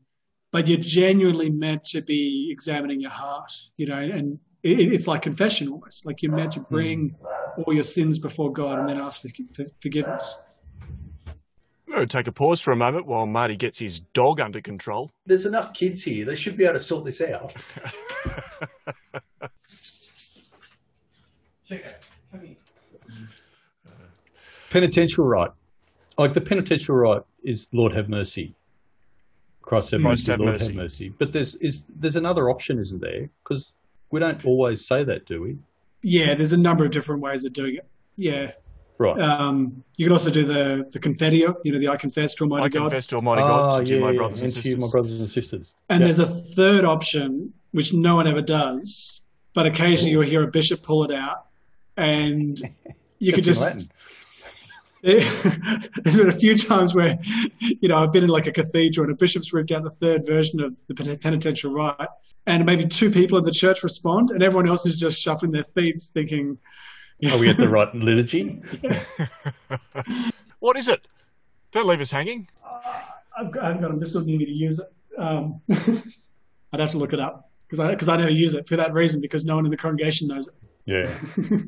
[0.51, 5.23] But you're genuinely meant to be examining your heart, you know, and it, it's like
[5.23, 6.05] confession almost.
[6.07, 6.69] Like you're meant to mm.
[6.69, 7.17] bring
[7.57, 10.39] all your sins before God and then ask for, for forgiveness.
[11.93, 14.63] I'm going to take a pause for a moment while Marty gets his dog under
[14.63, 15.13] control.
[15.27, 16.25] There's enough kids here.
[16.25, 17.55] They should be able to sort this out.
[24.71, 25.51] Penitential rite.
[26.17, 28.55] Like the penitential rite is Lord have mercy.
[29.61, 30.65] Christ have mercy, have Lord mercy.
[30.65, 31.11] have mercy.
[31.11, 33.29] But there's is there's another option, isn't there?
[33.45, 33.75] Because
[34.11, 35.59] we don't always say that, do we?
[36.01, 37.87] Yeah, there's a number of different ways of doing it.
[38.17, 38.53] Yeah.
[39.03, 39.19] Right.
[39.21, 42.67] Um, you can also do the the Confiteor, you know, the I confess to Almighty
[42.67, 42.81] I God.
[42.81, 44.77] I confess to Almighty God, oh, to yeah, my brothers and, and sisters.
[44.77, 45.75] my brothers and sisters.
[45.91, 46.05] And yeah.
[46.07, 49.23] there's a third option which no one ever does,
[49.55, 51.47] but occasionally you'll hear a bishop pull it out,
[51.97, 52.61] and
[53.19, 53.61] you could just
[55.03, 57.19] there's been a few times where,
[57.59, 60.25] you know, I've been in like a cathedral and a bishop's ripped out the third
[60.25, 62.09] version of the penitential rite,
[62.47, 65.65] and maybe two people in the church respond, and everyone else is just shuffling their
[65.65, 66.57] feet, thinking,
[67.31, 68.63] "Are we at the right liturgy?"
[70.59, 71.07] what is it?
[71.73, 72.49] Don't leave us hanging.
[72.65, 73.03] Uh,
[73.39, 74.93] I've, got, I've got a missile need to use it.
[75.19, 75.61] Um,
[76.73, 78.93] I'd have to look it up because I because I never use it for that
[78.93, 80.55] reason because no one in the congregation knows it.
[80.85, 81.13] Yeah.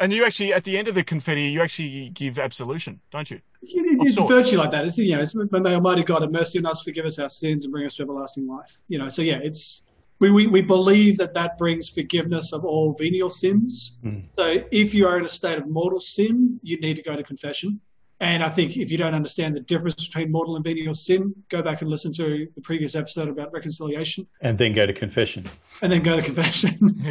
[0.00, 3.42] And you actually, at the end of the Confiteor, you actually give absolution, don't you?
[3.60, 4.86] It's virtually like that.
[4.86, 7.66] It's, you know, it's, may Almighty God have mercy on us, forgive us our sins,
[7.66, 8.80] and bring us to everlasting life.
[8.88, 9.82] You know, so yeah, it's
[10.20, 13.92] we, we, we believe that that brings forgiveness of all venial sins.
[14.04, 14.22] Mm.
[14.36, 17.22] So if you are in a state of mortal sin, you need to go to
[17.22, 17.80] confession.
[18.22, 21.62] And I think if you don't understand the difference between mortal and venial sin, go
[21.62, 24.26] back and listen to the previous episode about reconciliation.
[24.42, 25.48] And then go to confession.
[25.80, 27.02] And then go to confession.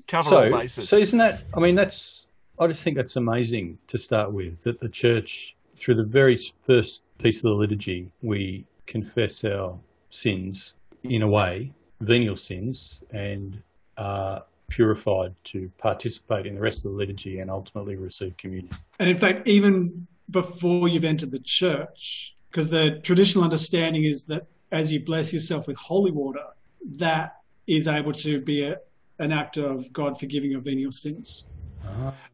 [0.08, 0.88] Cover so, all bases.
[0.88, 2.26] So isn't that, I mean, that's,
[2.58, 6.36] I just think that's amazing to start with, that the church, through the very
[6.66, 9.78] first piece of the liturgy, we confess our
[10.10, 13.60] sins in a way, venial sins, and
[13.96, 18.74] are purified to participate in the rest of the liturgy and ultimately receive communion.
[18.98, 24.46] And in fact, even before you've entered the church, because the traditional understanding is that
[24.72, 26.44] as you bless yourself with holy water,
[26.98, 27.36] that
[27.66, 28.78] is able to be a,
[29.18, 31.44] an act of God forgiving of venial sins.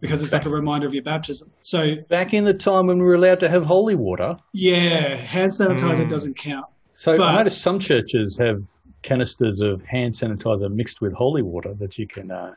[0.01, 1.51] Because it's like a reminder of your baptism.
[1.63, 5.51] So, Back in the time when we were allowed to have holy water, yeah, hand
[5.53, 6.11] sanitizer Mm.
[6.11, 6.67] doesn't count.
[6.93, 8.65] so But- I noticed some churches have
[9.07, 12.55] canisters of hand sanitizer mixed with holy water that you can uh,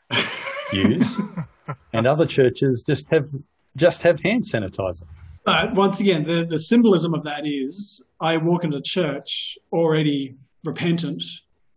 [0.73, 1.17] use,
[1.93, 3.29] and other churches just have
[3.75, 5.03] just have hand sanitizer.
[5.45, 10.35] But once again, the, the symbolism of that is I walk into church already
[10.65, 11.23] repentant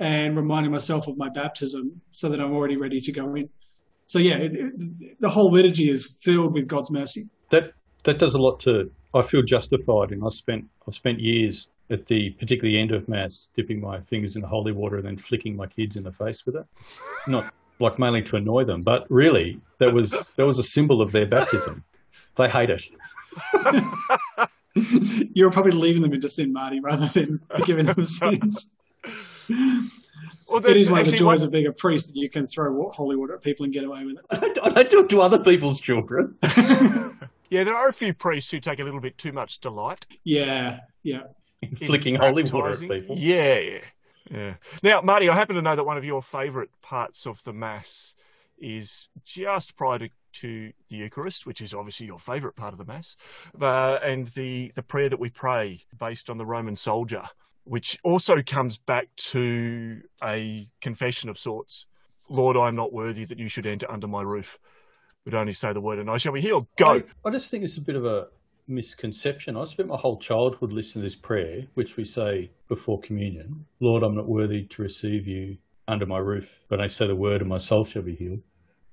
[0.00, 3.48] and reminding myself of my baptism so that I'm already ready to go in.
[4.06, 7.28] So, yeah, it, it, the whole liturgy is filled with God's mercy.
[7.50, 7.72] That
[8.04, 8.90] that does a lot to.
[9.14, 13.48] I feel justified, and I spent I've spent years at the particularly end of mass
[13.54, 16.46] dipping my fingers in the holy water and then flicking my kids in the face
[16.46, 16.64] with it.
[17.26, 21.12] Not like mainly to annoy them, but really that was that was a symbol of
[21.12, 21.84] their baptism.
[22.36, 22.82] They hate it.
[25.34, 28.72] You're probably leaving them into sin, Marty, rather than forgiving them sins.
[30.48, 32.46] Well, It is one of the actually joys of being a priest that you can
[32.46, 34.24] throw holy water at people and get away with it.
[34.30, 36.36] I don't, I do it to other people's children.
[37.52, 40.78] Yeah, there are a few priests who take a little bit too much delight yeah,
[41.02, 41.24] yeah.
[41.62, 43.16] In Flicking holy water at people.
[43.16, 43.78] Yeah, yeah,
[44.30, 44.54] yeah.
[44.82, 48.14] Now, Marty, I happen to know that one of your favourite parts of the Mass
[48.58, 52.84] is just prior to, to the Eucharist, which is obviously your favourite part of the
[52.84, 53.16] Mass,
[53.60, 57.22] uh, and the, the prayer that we pray based on the Roman soldier,
[57.64, 61.86] which also comes back to a confession of sorts.
[62.28, 64.58] Lord, I am not worthy that you should enter under my roof,
[65.24, 66.66] but only say the word and I shall be healed.
[66.76, 66.94] Go.
[66.94, 68.28] I, I just think it's a bit of a
[68.74, 69.56] misconception.
[69.56, 74.02] I spent my whole childhood listening to this prayer, which we say before communion Lord,
[74.02, 75.56] I'm not worthy to receive you
[75.88, 78.42] under my roof, but I say the word and my soul shall be healed,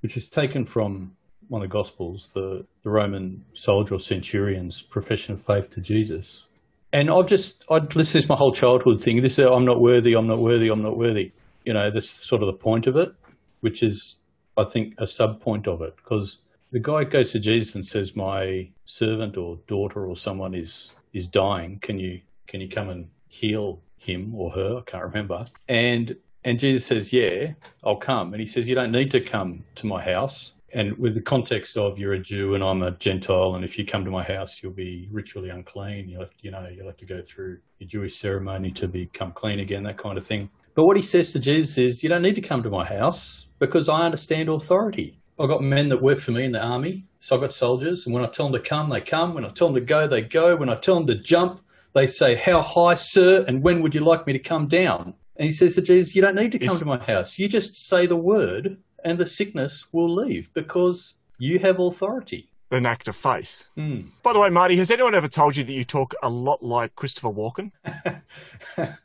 [0.01, 1.15] which is taken from
[1.47, 6.45] one of the Gospels, the, the Roman soldier or centurion's profession of faith to Jesus.
[6.93, 9.21] And I've just, I'd listened to this my whole childhood thing.
[9.21, 11.31] this, uh, I'm not worthy, I'm not worthy, I'm not worthy.
[11.65, 13.13] You know, that's sort of the point of it,
[13.61, 14.15] which is,
[14.57, 15.95] I think, a sub point of it.
[15.97, 16.39] Because
[16.71, 21.27] the guy goes to Jesus and says, "My servant or daughter or someone is is
[21.27, 21.79] dying.
[21.79, 24.77] Can you can you come and heal him or her?
[24.77, 27.53] I can't remember." And and Jesus says, "Yeah,
[27.83, 31.15] I'll come." And he says, "You don't need to come to my house." And with
[31.15, 34.11] the context of you're a Jew and I'm a Gentile, and if you come to
[34.11, 36.07] my house, you'll be ritually unclean.
[36.07, 39.59] You'll have, you know, you'll have to go through your Jewish ceremony to become clean
[39.59, 40.47] again, that kind of thing.
[40.75, 43.47] But what he says to Jesus is, "You don't need to come to my house
[43.57, 47.05] because I understand authority." I've got men that work for me in the army.
[47.21, 49.33] So I've got soldiers, and when I tell them to come, they come.
[49.33, 50.55] When I tell them to go, they go.
[50.55, 51.61] When I tell them to jump,
[51.93, 53.45] they say, How high, sir?
[53.47, 55.13] And when would you like me to come down?
[55.35, 57.39] And he says to Jesus, You don't need to come Is- to my house.
[57.39, 62.49] You just say the word, and the sickness will leave because you have authority.
[62.71, 63.65] An act of faith.
[63.75, 64.01] Hmm.
[64.21, 66.95] By the way, Marty, has anyone ever told you that you talk a lot like
[66.95, 67.71] Christopher Walken?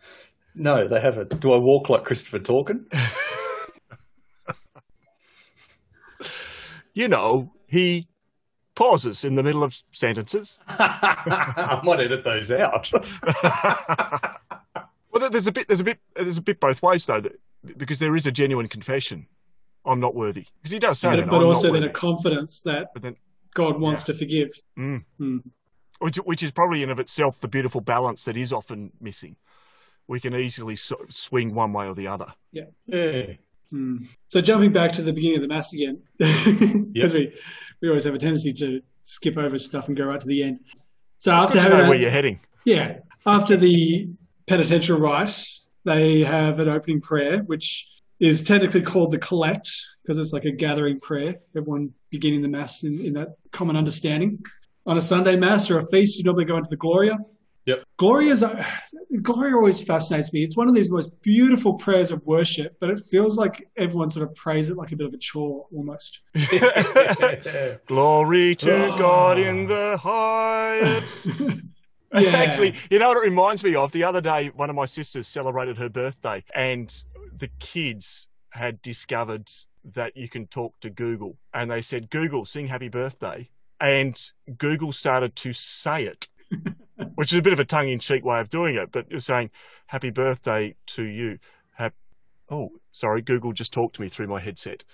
[0.55, 1.41] no, they haven't.
[1.41, 2.85] Do I walk like Christopher Talken?
[6.95, 8.07] You know, he
[8.75, 10.61] pauses in the middle of sentences.
[10.69, 12.91] I might edit those out.
[15.13, 17.39] well, there's a bit, there's a bit, there's a bit both ways though, that,
[17.79, 19.27] because there is a genuine confession.
[19.85, 21.31] I'm not worthy because he does say But, that.
[21.31, 21.91] but I'm also not then worthy.
[21.91, 23.17] a confidence that But then,
[23.55, 24.49] God wants to forgive.
[24.79, 25.05] mm.
[25.19, 25.39] Hmm.
[25.99, 29.37] which, which is probably in of itself the beautiful balance that is often missing.
[30.09, 32.35] We can easily so, swing one way or the other.
[32.53, 32.65] yeah.
[33.71, 33.99] Hmm.
[34.29, 36.03] So jumping back to the beginning of the mass again,
[36.93, 37.35] because we,
[37.81, 40.61] we always have a tendency to skip over stuff and go right to the end.
[41.19, 42.41] So It's after having that- where you're heading.
[42.65, 42.99] Yeah.
[43.27, 44.09] After the
[44.47, 45.45] penitential rite,
[45.85, 49.71] they have an opening prayer, which is technically called the collect
[50.03, 54.39] because it's like a gathering prayer, everyone beginning the Mass in, in that common understanding.
[54.87, 57.17] On a Sunday Mass or a feast, you normally go into the Gloria.
[57.67, 57.85] Yep.
[57.97, 58.63] Gloria's, uh,
[59.23, 60.43] Gloria always fascinates me.
[60.43, 64.29] It's one of these most beautiful prayers of worship, but it feels like everyone sort
[64.29, 66.21] of prays it like a bit of a chore almost.
[67.87, 71.61] Glory to God in the highest.
[72.17, 72.31] Yeah.
[72.37, 73.91] Actually, you know what it reminds me of?
[73.91, 76.95] The other day, one of my sisters celebrated her birthday, and
[77.37, 79.51] the kids had discovered
[79.85, 81.37] that you can talk to Google.
[81.53, 83.51] And they said, Google, sing happy birthday.
[83.81, 84.17] And
[84.57, 86.29] Google started to say it,
[87.15, 89.21] which is a bit of a tongue in cheek way of doing it, but you're
[89.21, 89.51] saying,
[89.87, 91.39] happy birthday to you.
[91.73, 91.95] Hap-
[92.51, 94.85] oh, sorry, Google just talked to me through my headset.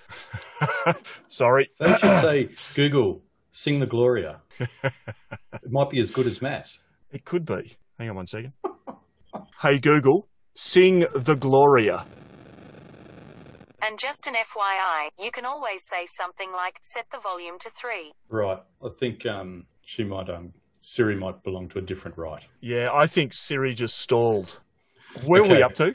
[1.29, 1.69] sorry.
[1.79, 4.41] They should say, Google, sing the Gloria.
[4.59, 6.79] It might be as good as Mass.
[7.11, 7.77] It could be.
[7.99, 8.53] Hang on one second.
[9.63, 12.07] hey Google, sing the Gloria.
[13.83, 18.13] And just an FYI, you can always say something like, set the volume to 3.
[18.29, 18.59] Right.
[18.85, 22.47] I think um, she might um, Siri might belong to a different right.
[22.61, 24.61] Yeah, I think Siri just stalled.
[25.27, 25.95] Where are we up to?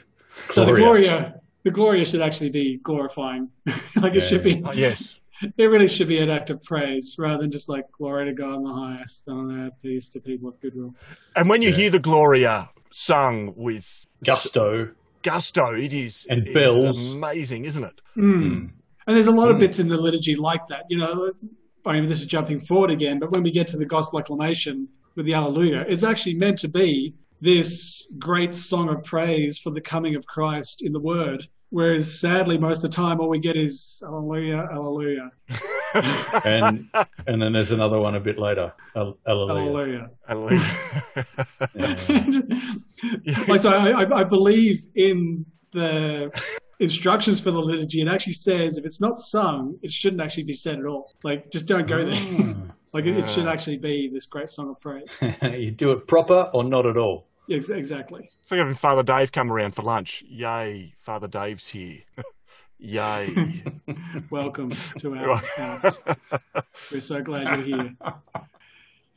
[0.50, 0.84] So the Gloria.
[0.84, 3.50] Gloria, the Gloria should actually be glorifying.
[3.96, 5.18] like it should be, yes.
[5.56, 8.54] it really should be an act of praise rather than just like glory to God
[8.56, 10.94] in the highest, on earth peace to people of goodwill.
[11.34, 11.76] And when you Yeah.
[11.76, 14.92] hear the Gloria sung with Gusto.
[15.22, 17.12] gusto, it is And it is bells.
[17.12, 18.00] amazing, isn't it?
[18.16, 18.70] Mm.
[19.06, 19.60] And there's a lot of Mm.
[19.60, 20.84] bits in the liturgy like that.
[20.88, 21.32] You know,
[21.86, 24.88] I mean, this is jumping forward again, but when we get to the gospel acclamation
[25.14, 29.80] with the Alleluia, it's actually meant to be this great song of praise for the
[29.80, 31.46] coming of Christ in the Word.
[31.70, 35.30] Whereas sadly, most of the time, all we get is Alleluia, Alleluia,
[36.44, 36.88] And
[37.26, 38.72] and then there's another one a bit later.
[38.94, 39.20] Alleluia.
[39.26, 40.10] Hallelujah.
[40.28, 40.60] Alleluia.
[43.24, 43.44] Yeah.
[43.48, 46.30] like so I, I, I believe in the
[46.78, 50.52] instructions for the liturgy it actually says if it's not sung it shouldn't actually be
[50.52, 51.12] said at all.
[51.24, 52.14] Like just don't go there.
[52.14, 52.52] Hmm.
[52.92, 55.14] Like it, it should actually be this great song of praise.
[55.42, 57.26] You do it proper or not at all.
[57.50, 58.30] Ex- exactly.
[58.40, 60.24] It's like having Father Dave come around for lunch.
[60.26, 61.98] Yay, Father Dave's here.
[62.78, 63.62] Yay.
[64.30, 66.02] welcome to our house.
[66.90, 67.96] We're so glad you're here.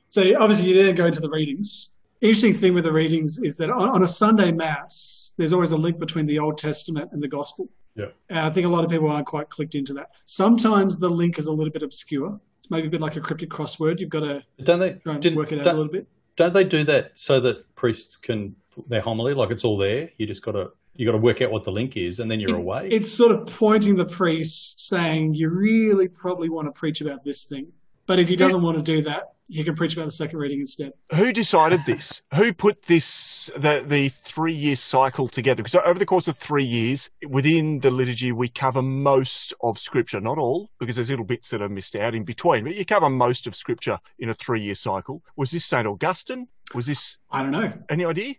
[0.09, 1.88] So obviously you then go into the readings
[2.21, 5.77] interesting thing with the readings is that on, on a sunday mass there's always a
[5.77, 8.07] link between the old testament and the gospel Yeah.
[8.29, 10.11] And I think a lot of people aren't quite clicked into that.
[10.25, 12.39] Sometimes the link is a little bit obscure.
[12.59, 13.99] It's maybe a bit like a cryptic crossword.
[13.99, 14.93] You've got to Don't they?
[15.03, 16.07] try and didn't- work it out a little bit.
[16.35, 18.55] don't they do that so that priests can
[18.87, 20.09] their homily like it's all there?
[20.17, 22.39] You just got to you got to work out what the link is, and then
[22.41, 22.89] you're It- away.
[22.91, 27.45] It's sort of pointing the priest saying, you really probably want to preach about this
[27.45, 27.67] thing.
[28.09, 30.61] But if he doesn't want to do that, he can preach about the second reading
[30.61, 30.93] instead.
[31.13, 32.23] Who decided this?
[32.33, 35.61] Who put this the the three year cycle together?
[35.61, 40.19] Because over the course of three years, within the liturgy, we cover most of Scripture,
[40.19, 42.63] not all, because there's little bits that are missed out in between.
[42.63, 45.21] But you cover most of Scripture in a three year cycle.
[45.35, 46.47] Was this Saint Augustine?
[46.73, 47.71] Was this I don't know.
[47.91, 48.37] any idea?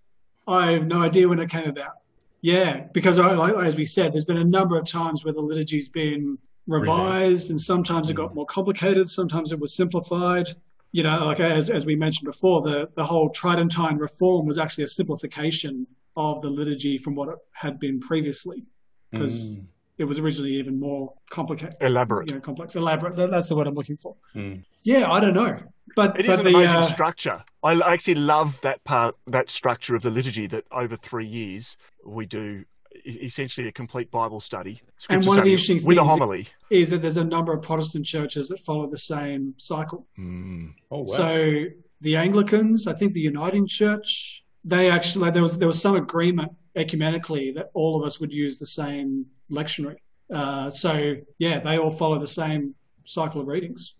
[0.48, 1.92] I have no idea when it came about.
[2.40, 5.42] Yeah, because I, like, as we said, there's been a number of times where the
[5.42, 10.49] liturgy's been revised, and sometimes it got more complicated, sometimes it was simplified.
[10.92, 14.85] You know, like as, as we mentioned before, the, the whole Tridentine reform was actually
[14.85, 18.64] a simplification of the liturgy from what it had been previously,
[19.12, 19.64] because Mm.
[19.99, 22.29] it was originally even more complicated, Elaborate.
[22.29, 23.14] you know, complex, elaborate.
[23.16, 24.16] That- That's the word I'm looking for.
[24.35, 24.64] Mm.
[24.83, 25.59] Yeah, I don't know,
[25.94, 27.44] but It is but an the, amazing uh, structure.
[27.62, 30.46] I I actually love that part, that structure of the liturgy.
[30.49, 32.64] That over three years we do
[33.04, 36.48] essentially a complete Bible study, And one of the interesting with a things- homily.
[36.70, 40.06] is that there's a number of Protestant churches that follow the same cycle.
[40.18, 40.74] Mm.
[40.90, 41.04] Oh wow!
[41.16, 41.64] So
[42.00, 46.52] the Anglicans, I think the Uniting Church, they actually there was there was some agreement
[46.76, 49.96] ecumenically that all of us would use the same lectionary.
[50.32, 53.96] Uh, so yeah, they all follow the same cycle of readings.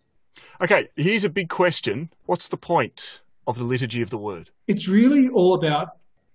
[0.61, 2.11] Okay, here's a big question.
[2.27, 4.51] What's the point of the liturgy of the word?
[4.69, 5.89] It's really all about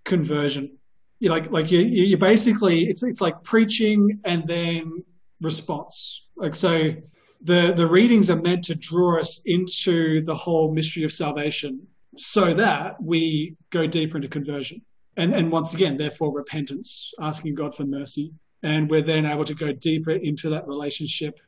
[0.04, 0.78] conversion.
[1.20, 5.04] You like like you you basically it's it's like preaching and then
[5.42, 6.26] response.
[6.36, 6.94] Like so
[7.42, 12.54] the the readings are meant to draw us into the whole mystery of salvation so
[12.54, 14.82] that we go deeper into conversion.
[15.18, 18.34] And and once again, therefore repentance, asking God for mercy.
[18.64, 21.40] And we're then able to go deeper into that relationship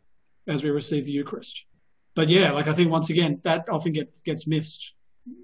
[0.47, 1.65] as we receive the Eucharist.
[2.15, 4.93] But yeah, like I think once again, that often get, gets missed.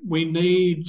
[0.07, 0.87] We need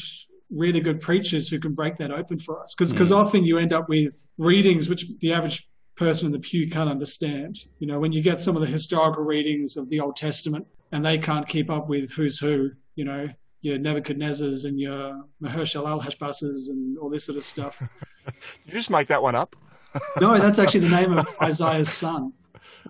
[0.55, 2.75] really good preachers who can break that open for us.
[2.79, 3.17] Because Mm.
[3.17, 7.57] often you end up with readings which the average person in the pew can't understand.
[7.79, 11.05] You know, when you get some of the historical readings of the Old Testament and
[11.05, 13.29] they can't keep up with who's who, you know,
[13.62, 17.79] your Nebuchadnezzar's and your Mahershal al Hashbaz's and all this sort of stuff.
[18.27, 18.35] Did
[18.67, 19.57] you just make that one up?
[20.21, 22.33] no, that's actually the name of Isaiah's son.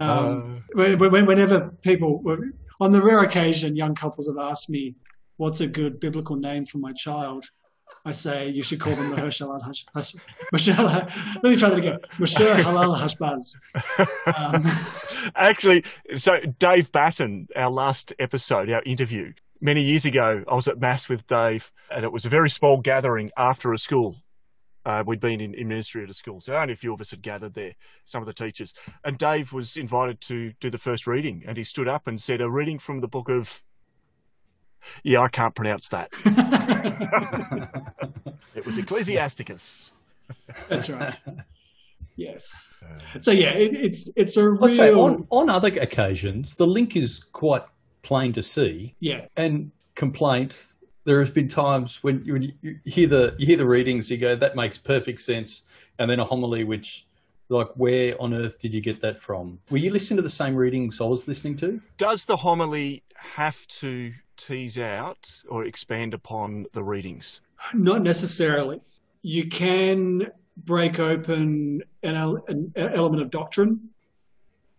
[0.00, 2.22] Um, Uh, when- when- whenever people,
[2.80, 4.96] on the rare occasion, young couples have asked me,
[5.36, 7.46] "What's a good biblical name for my child?"
[8.06, 9.84] I say you should call them Mahershal al Hash.
[9.94, 10.14] Hash-
[10.54, 11.98] Mahershala- Let me try that again.
[12.12, 13.56] Mashur Halal Hashbaz.
[14.34, 15.84] Um, Actually,
[16.16, 21.08] so Dave Batten, our last episode, our interview, many years ago, I was at Mass
[21.10, 24.16] with Dave, and it was a very small gathering after a school.
[24.86, 27.10] Uh, we'd been in, in ministry at a school, so only a few of us
[27.10, 27.72] had gathered there,
[28.04, 28.74] some of the teachers.
[29.04, 32.40] And Dave was invited to do the first reading, and he stood up and said,
[32.42, 33.62] A reading from the book of.
[35.02, 36.10] Yeah, I can't pronounce that.
[38.54, 39.90] It was Ecclesiasticus.
[40.68, 41.14] that's right.
[42.16, 42.68] Yes.
[42.82, 46.66] Uh, so yeah, it, it's it's a Let's say real on on other occasions the
[46.66, 47.62] link is quite
[48.02, 49.26] plain to see, yeah.
[49.36, 50.68] and complaint.
[51.06, 54.16] There has been times when you, when you hear the you hear the readings, you
[54.16, 55.64] go, "That makes perfect sense,"
[55.98, 57.06] and then a homily which,
[57.50, 59.58] like, where on earth did you get that from?
[59.70, 61.80] Were you listening to the same readings I was listening to?
[61.98, 67.40] Does the homily have to tease out or expand upon the readings?
[67.72, 68.80] Not necessarily.
[69.22, 72.16] You can break open an,
[72.48, 73.90] an element of doctrine.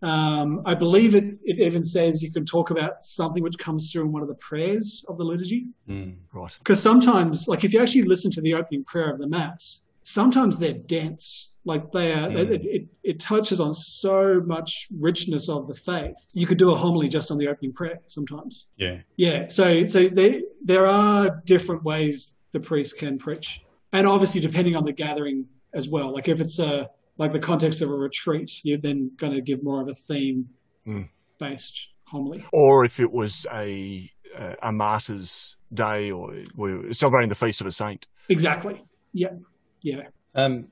[0.02, 4.02] Um, I believe it, it even says you can talk about something which comes through
[4.02, 5.66] in one of the prayers of the liturgy.
[5.88, 6.16] Mm.
[6.32, 6.54] Right.
[6.58, 10.58] Because sometimes, like if you actually listen to the opening prayer of the Mass, sometimes
[10.58, 11.55] they're dense.
[11.66, 12.38] Like they are, Mm.
[12.52, 16.14] it, it, it touches on so much richness of the faith.
[16.32, 18.68] You could do a homily just on the opening prayer sometimes.
[18.76, 19.00] Yeah.
[19.16, 23.60] Yeah, so so there there are different ways the priest can preach,
[23.92, 26.12] and obviously depending on the gathering as well.
[26.14, 26.88] Like if it's a
[27.18, 30.48] like the context of a retreat, you're then going to give more of a theme
[30.86, 31.08] Mm.
[31.40, 32.44] based homily.
[32.52, 34.08] Or if it was a
[34.38, 38.06] uh, a martyr's day or we're celebrating the feast of a saint.
[38.28, 38.84] Exactly.
[39.12, 39.34] Yeah.
[39.82, 40.02] Yeah.
[40.36, 40.68] Um,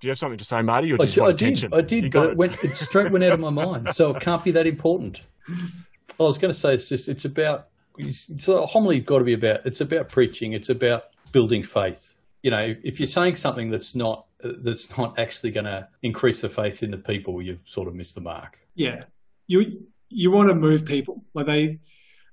[0.00, 1.74] Do you have something to say, Marty, or I, just d- I want did, attention?
[1.74, 3.90] I did, but it went it straight went out of my mind.
[3.94, 5.24] So it can't be that important.
[5.48, 9.00] I was going to say it's just it's about it's a homily.
[9.00, 10.52] Got to be about it's about preaching.
[10.52, 12.14] It's about building faith.
[12.42, 16.40] You know, if, if you're saying something that's not that's not actually going to increase
[16.40, 18.58] the faith in the people, you've sort of missed the mark.
[18.74, 19.04] Yeah.
[19.48, 21.24] You you want to move people.
[21.34, 21.78] Like they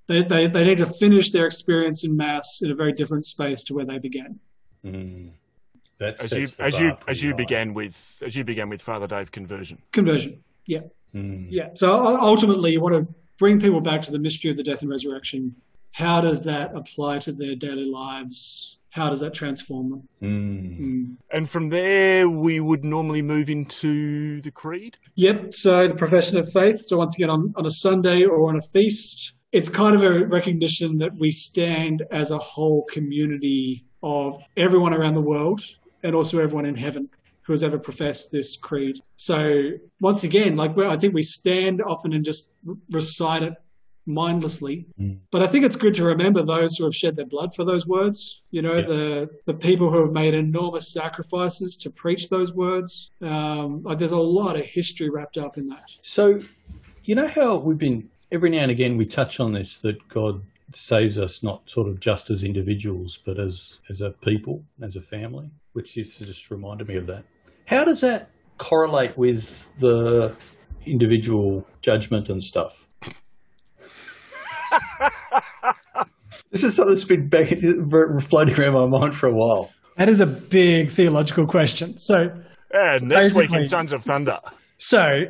[0.07, 3.63] they, they they need to finish their experience in mass in a very different space
[3.63, 4.39] to where they began.
[4.85, 5.31] Mm.
[5.97, 7.37] That as you as you as you high.
[7.37, 9.81] began with as you began with Father Dave conversion.
[9.91, 10.43] Conversion.
[10.65, 10.81] Yeah.
[11.13, 11.47] Mm.
[11.49, 11.69] Yeah.
[11.75, 11.89] So
[12.19, 15.55] ultimately, you want to bring people back to the mystery of the death and resurrection.
[15.91, 18.79] How does that apply to their daily lives?
[18.89, 20.09] How does that transform them?
[20.21, 20.79] Mm.
[20.79, 21.15] Mm.
[21.31, 24.97] And from there, we would normally move into the creed.
[25.15, 25.53] Yep.
[25.53, 26.79] So the profession of faith.
[26.87, 30.25] So once again, on, on a Sunday or on a feast, it's kind of a
[30.25, 35.61] recognition that we stand as a whole community of everyone around the world
[36.05, 37.09] and also everyone in heaven
[37.41, 38.99] who has ever professed this creed.
[39.17, 42.53] So once again, like I think we stand often and just
[42.89, 43.53] recite it
[44.07, 44.85] mindlessly.
[44.99, 45.17] Mm.
[45.31, 47.87] But I think it's good to remember those who have shed their blood for those
[47.87, 48.41] words.
[48.51, 48.81] You know, Yeah.
[48.93, 53.11] the the people who have made enormous sacrifices to preach those words.
[53.21, 55.89] Um, like there's a lot of history wrapped up in that.
[56.01, 56.41] So,
[57.03, 60.41] you know how we've been every now and again we touch on this that God
[60.75, 65.01] saves us not sort of just as individuals, but as as a people, as a
[65.01, 67.23] family, which is just reminded me of that.
[67.65, 70.35] How does that correlate with the
[70.85, 72.87] individual judgment and stuff?
[76.51, 77.47] this is something that's been back,
[78.21, 79.71] floating around my mind for a while.
[79.97, 81.97] That is a big theological question.
[81.97, 82.29] So,
[82.71, 84.39] And next week in Sons of Thunder.
[84.77, 85.23] so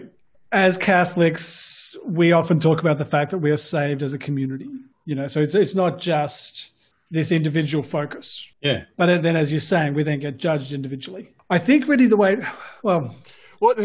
[0.51, 4.69] as Catholics, we often talk about the fact that we are saved as a community.
[5.05, 6.71] You know, so it's it's not just
[7.11, 8.85] this individual focus, Yeah.
[8.97, 11.29] but then, as you're saying, we then get judged individually.
[11.49, 12.37] I think really the way,
[12.81, 13.15] well,
[13.61, 13.75] Well,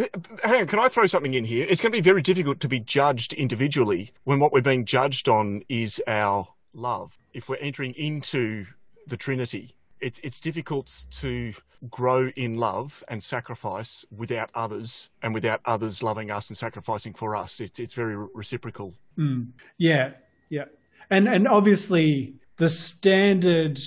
[0.43, 1.67] hang on, can I throw something in here?
[1.69, 5.29] It's going to be very difficult to be judged individually when what we're being judged
[5.29, 7.19] on is our love.
[7.35, 8.67] If we're entering into
[9.07, 11.53] the Trinity, it's it's difficult to
[11.91, 17.37] grow in love and sacrifice without others and without others loving us and sacrificing for
[17.37, 17.61] us.
[17.61, 18.95] It's it's very reciprocal.
[19.19, 19.49] Mm.
[19.79, 20.13] Yeah,
[20.49, 20.65] yeah,
[21.11, 23.81] and and obviously the standard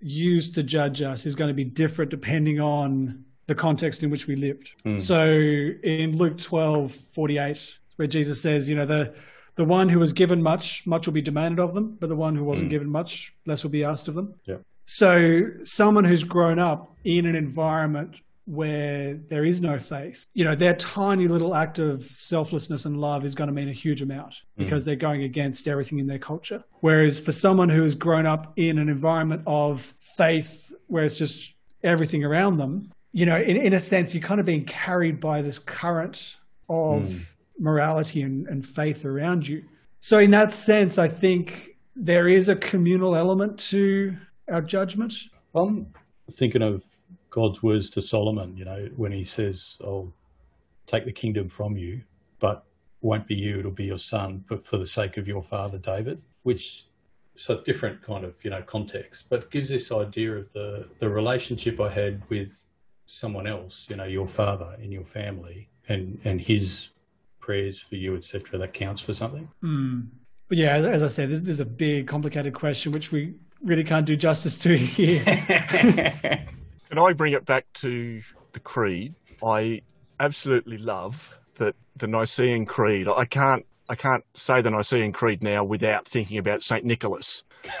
[0.00, 4.26] used to judge us is going to be different depending on the context in which
[4.26, 4.72] we lived.
[4.82, 4.98] Hmm.
[4.98, 9.14] So in Luke twelve forty eight, where Jesus says, you know, the
[9.56, 12.34] the one who was given much, much will be demanded of them, but the one
[12.34, 12.70] who wasn't hmm.
[12.70, 14.34] given much, less will be asked of them.
[14.44, 14.56] Yeah.
[14.84, 20.54] So someone who's grown up in an environment where there is no faith, you know,
[20.54, 24.32] their tiny little act of selflessness and love is going to mean a huge amount
[24.32, 24.64] mm-hmm.
[24.64, 26.62] because they're going against everything in their culture.
[26.80, 31.54] Whereas for someone who has grown up in an environment of faith where it's just
[31.82, 35.40] everything around them, you know, in, in a sense, you're kind of being carried by
[35.40, 36.36] this current
[36.68, 37.26] of mm.
[37.58, 39.64] morality and, and faith around you.
[40.00, 44.16] So in that sense, I think there is a communal element to
[44.50, 45.14] our judgment.
[45.54, 45.86] I'm
[46.30, 46.82] thinking of
[47.34, 50.12] God's words to Solomon, you know, when he says, I'll
[50.86, 52.00] take the kingdom from you,
[52.38, 52.64] but
[53.00, 56.22] won't be you, it'll be your son, but for the sake of your father David,
[56.44, 56.86] which
[57.34, 61.08] is a different kind of, you know, context, but gives this idea of the, the
[61.08, 62.66] relationship I had with
[63.06, 66.90] someone else, you know, your father in your family and, and his
[67.40, 69.48] prayers for you, etc., that counts for something.
[69.60, 70.02] Hmm.
[70.46, 73.34] But yeah, as, as I said, this, this is a big, complicated question, which we
[73.60, 75.24] really can't do justice to here.
[76.94, 78.22] Can I bring it back to
[78.52, 79.16] the creed?
[79.44, 79.82] I
[80.20, 83.08] absolutely love that the Nicene Creed.
[83.08, 87.42] I can't I can't say the Nicene Creed now without thinking about Saint Nicholas.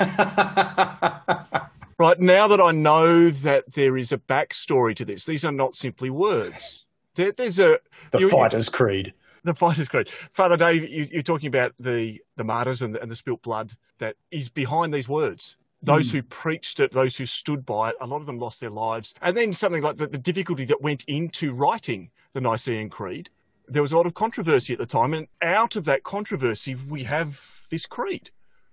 [1.96, 5.76] Right now that I know that there is a backstory to this, these are not
[5.76, 6.84] simply words.
[7.14, 7.78] There, there's a
[8.10, 9.14] the you- fighter's creed.
[9.44, 10.08] the Fighter's Creed.
[10.32, 13.74] Father Dave, you, you're talking about the, the martyrs and the, and the spilt blood
[13.98, 15.56] that is behind these words.
[15.84, 18.70] Those who preached it, those who stood by it, a lot of them lost their
[18.70, 19.14] lives.
[19.20, 23.30] And then something like the, the difficulty that went into writing the Nicene Creed.
[23.66, 27.04] There was a lot of controversy at the time, and out of that controversy, we
[27.04, 28.30] have this creed.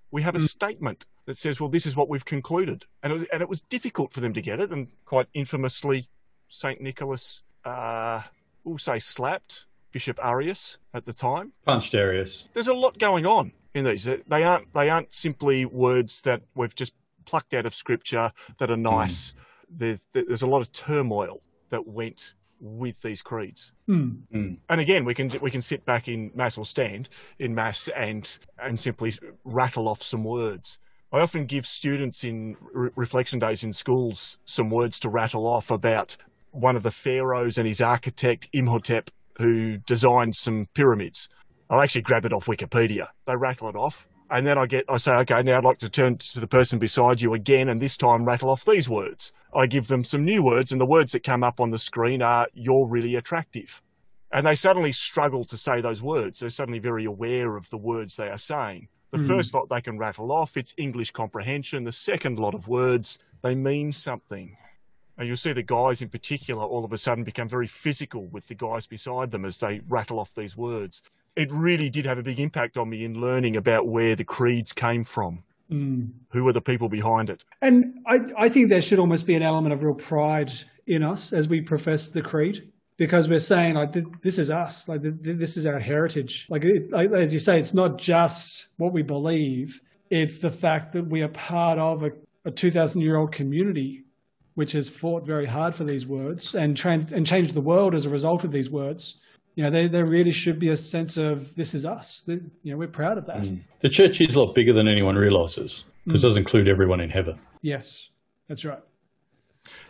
[0.09, 3.25] We have a statement that says, "Well, this is what we've concluded," and it was,
[3.31, 4.69] and it was difficult for them to get it.
[4.69, 6.09] And quite infamously,
[6.49, 8.23] Saint Nicholas, uh,
[8.65, 12.49] we'll say, slapped Bishop Arius at the time Punched Arius.
[12.53, 14.03] there's a lot going on in these.
[14.05, 16.93] They aren't they aren't simply words that we've just
[17.25, 19.33] plucked out of scripture that are nice.
[19.69, 23.71] There's, there's a lot of turmoil that went with these creeds.
[23.87, 24.09] Hmm.
[24.33, 24.57] Mm.
[24.69, 27.09] And again, we can we can sit back in mass or stand
[27.39, 29.13] in mass and and simply
[29.43, 30.77] rattle off some words.
[31.11, 35.69] I often give students in re- reflection days in schools some words to rattle off
[35.69, 36.15] about
[36.51, 41.27] one of the pharaohs and his architect Imhotep, who designed some pyramids.
[41.71, 43.07] I'll actually grab it off Wikipedia.
[43.25, 44.05] They rattle it off.
[44.29, 46.79] And then I get, I say, okay, now I'd like to turn to the person
[46.79, 49.31] beside you again and this time rattle off these words.
[49.53, 52.21] I give them some new words and the words that come up on the screen
[52.21, 53.81] are, you're really attractive.
[54.33, 56.41] And they suddenly struggle to say those words.
[56.41, 58.89] They're suddenly very aware of the words they are saying.
[59.11, 59.27] The hmm.
[59.27, 61.85] first lot they can rattle off, it's English comprehension.
[61.85, 64.57] The second lot of words, they mean something.
[65.17, 68.47] And you'll see the guys in particular all of a sudden become very physical with
[68.47, 71.01] the guys beside them as they rattle off these words.
[71.35, 74.73] It really did have a big impact on me in learning about where the creeds
[74.73, 75.43] came from.
[75.69, 76.07] Hmm.
[76.31, 77.45] Who were the people behind it?
[77.61, 80.51] And I, I think there should almost be an element of real pride
[80.85, 85.01] in us as we profess the creed, because we're saying like this is us, like
[85.01, 86.47] th- th- this is our heritage.
[86.49, 89.79] Like, it, like as you say, it's not just what we believe;
[90.09, 92.11] it's the fact that we are part of a,
[92.43, 94.03] a two thousand year old community,
[94.55, 98.05] which has fought very hard for these words and tra- and changed the world as
[98.05, 99.15] a result of these words.
[99.55, 102.23] You know, there, there really should be a sense of this is us.
[102.27, 103.45] You know, we're proud of that.
[103.79, 107.09] The church is a lot bigger than anyone realizes because it does include everyone in
[107.09, 108.09] heaven Yes,
[108.47, 108.79] that's right.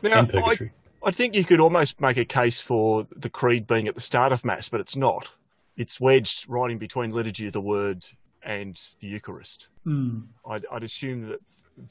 [0.01, 0.71] Now, and I, purgatory.
[1.03, 4.31] I think you could almost make a case for the creed being at the start
[4.31, 5.31] of Mass, but it's not.
[5.77, 8.05] It's wedged right in between liturgy of the word
[8.43, 9.69] and the Eucharist.
[9.83, 10.19] Hmm.
[10.47, 11.39] I'd, I'd assume that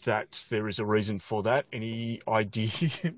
[0.05, 1.65] that there is a reason for that.
[1.73, 2.71] Any idea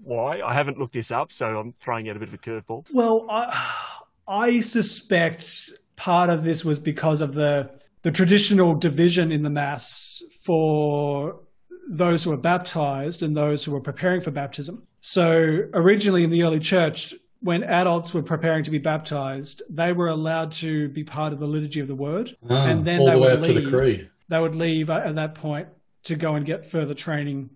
[0.04, 0.40] why?
[0.40, 2.86] I haven't looked this up, so I'm throwing out a bit of a curveball.
[2.92, 7.70] Well, I, I suspect part of this was because of the
[8.02, 11.40] the traditional division in the mass for
[11.88, 14.82] those who were baptized and those who were preparing for baptism.
[15.00, 20.08] So originally in the early church, when adults were preparing to be baptized, they were
[20.08, 23.18] allowed to be part of the liturgy of the word, Ah, and then they the
[23.18, 23.68] would the leave.
[23.68, 24.10] creed.
[24.28, 25.68] They would leave at that point
[26.04, 27.50] to go and get further training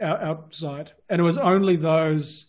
[0.00, 2.46] outside, and it was only those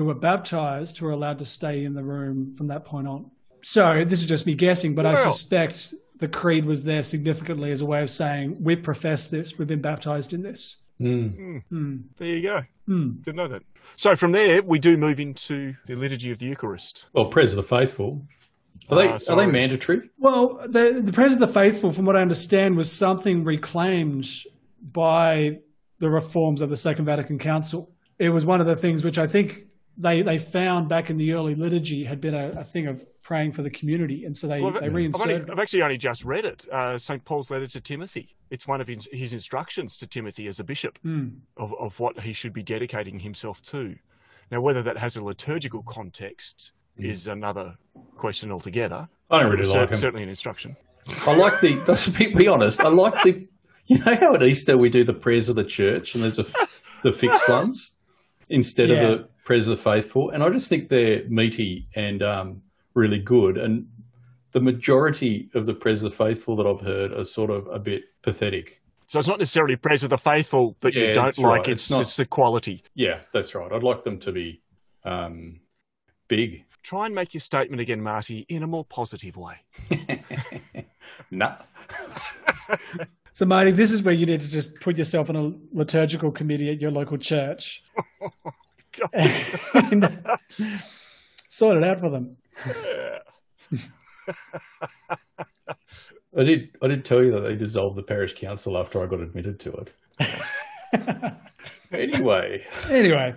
[0.00, 3.30] who were baptized who were allowed to stay in the room from that point on.
[3.60, 7.82] So this is just me guessing, but I suspect the creed was there significantly as
[7.82, 10.78] a way of saying we profess this, we've been baptized in this.
[10.98, 12.04] Mm.
[12.16, 12.62] There you go.
[12.86, 13.10] Hmm.
[13.20, 13.62] Didn't know that.
[13.96, 17.04] So from there, we do move into the liturgy of the Eucharist.
[17.12, 18.26] Well, prayers of the faithful.
[18.88, 20.08] Are they Ah, are they mandatory?
[20.16, 24.26] Well, the the prayers of the faithful, from what I understand, was something reclaimed
[24.80, 25.58] by
[25.98, 27.92] the reforms of the Second Vatican Council.
[28.18, 29.66] It was one of the things which I think
[30.00, 33.52] they they found back in the early liturgy had been a, a thing of praying
[33.52, 35.42] for the community, and so they, Well, they I've, only, reinserted.
[35.42, 35.50] it.
[35.50, 36.66] I've actually only just read it.
[36.72, 37.24] Uh, St.
[37.24, 38.34] Paul's letter to Timothy.
[38.50, 41.28] It's one of his, his instructions to Timothy as a bishop Hmm.
[41.56, 43.94] of, of what he should be dedicating himself to.
[44.50, 47.76] Now, whether that has a liturgical context is another
[48.16, 49.08] question altogether.
[49.30, 49.98] I don't really it's cer- like 'em.
[49.98, 50.76] Certainly an instruction.
[51.26, 51.76] I like the.
[51.88, 52.80] Let's be, be honest.
[52.80, 53.46] I like the.
[53.86, 56.44] You know how at Easter we do the prayers of the church and there's a
[57.02, 57.96] the fixed ones
[58.50, 58.94] instead Yeah.
[58.96, 62.62] of the prayers of the faithful, and I just think they're meaty and um,
[62.94, 63.58] really good.
[63.58, 63.84] And
[64.52, 67.80] the majority of the prayers of the faithful that I've heard are sort of a
[67.80, 68.80] bit pathetic.
[69.08, 71.44] So it's not necessarily prayers of the faithful that Yeah, you don't like.
[71.44, 71.68] right.
[71.68, 72.84] It's It's not- it's the quality.
[72.94, 73.72] Yeah, that's right.
[73.72, 74.62] I'd like them to be
[75.02, 75.58] um,
[76.28, 76.64] big.
[76.84, 79.56] Try and make your statement again, Marty, in a more positive way.
[81.32, 81.56] Nah.
[83.32, 86.68] So, Marty, this is where you need to just put yourself on a liturgical committee
[86.70, 87.82] at your local church
[89.12, 90.20] and
[91.48, 92.36] sort it out for them.
[96.36, 96.76] I did.
[96.80, 99.72] I did tell you that they dissolved the parish council after I got admitted to
[99.72, 99.92] it.
[101.92, 103.34] anyway, Anyway,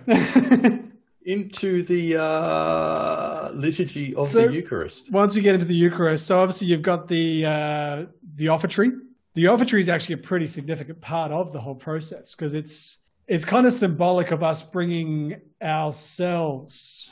[1.24, 5.10] into the uh, liturgy of So- the Eucharist.
[5.10, 8.04] once you get into the Eucharist, so obviously you've got the uh,
[8.36, 8.92] the offertory.
[9.34, 13.44] The offertory is actually a pretty significant part of the whole process because it's it's
[13.44, 17.10] kind of symbolic of us bringing ourselves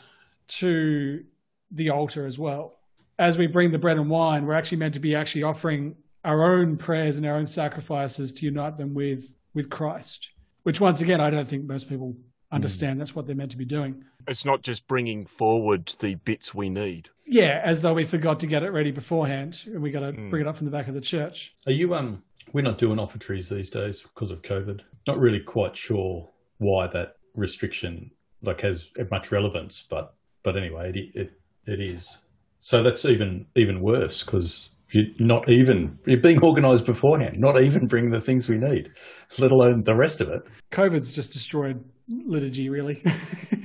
[0.48, 1.24] to
[1.70, 2.78] the altar as well.
[3.18, 5.94] as we bring the bread and wine, we're actually meant to be actually offering
[6.24, 10.30] our own prayers and our own sacrifices to unite them with with Christ.
[10.62, 12.16] Which once again, I don't think most people
[12.50, 14.04] understand that's what they're meant to be doing.
[14.26, 17.08] It's not just bringing forward the bits we need.
[17.26, 20.42] Yeah, as though we forgot to get it ready beforehand and we got to bring
[20.42, 21.54] it up from the back of the church.
[21.66, 22.22] Are you um?
[22.52, 24.82] We're not doing offertories these days because of COVID.
[25.06, 26.28] Not really quite sure
[26.58, 28.10] why that restriction
[28.42, 31.30] like has much relevance, but but anyway, it it,
[31.66, 32.18] it is.
[32.58, 37.86] So that's even even worse because you're not even you're being organised beforehand, not even
[37.86, 38.90] bring the things we need,
[39.38, 40.42] let alone the rest of it.
[40.70, 43.00] COVID's just destroyed liturgy, really.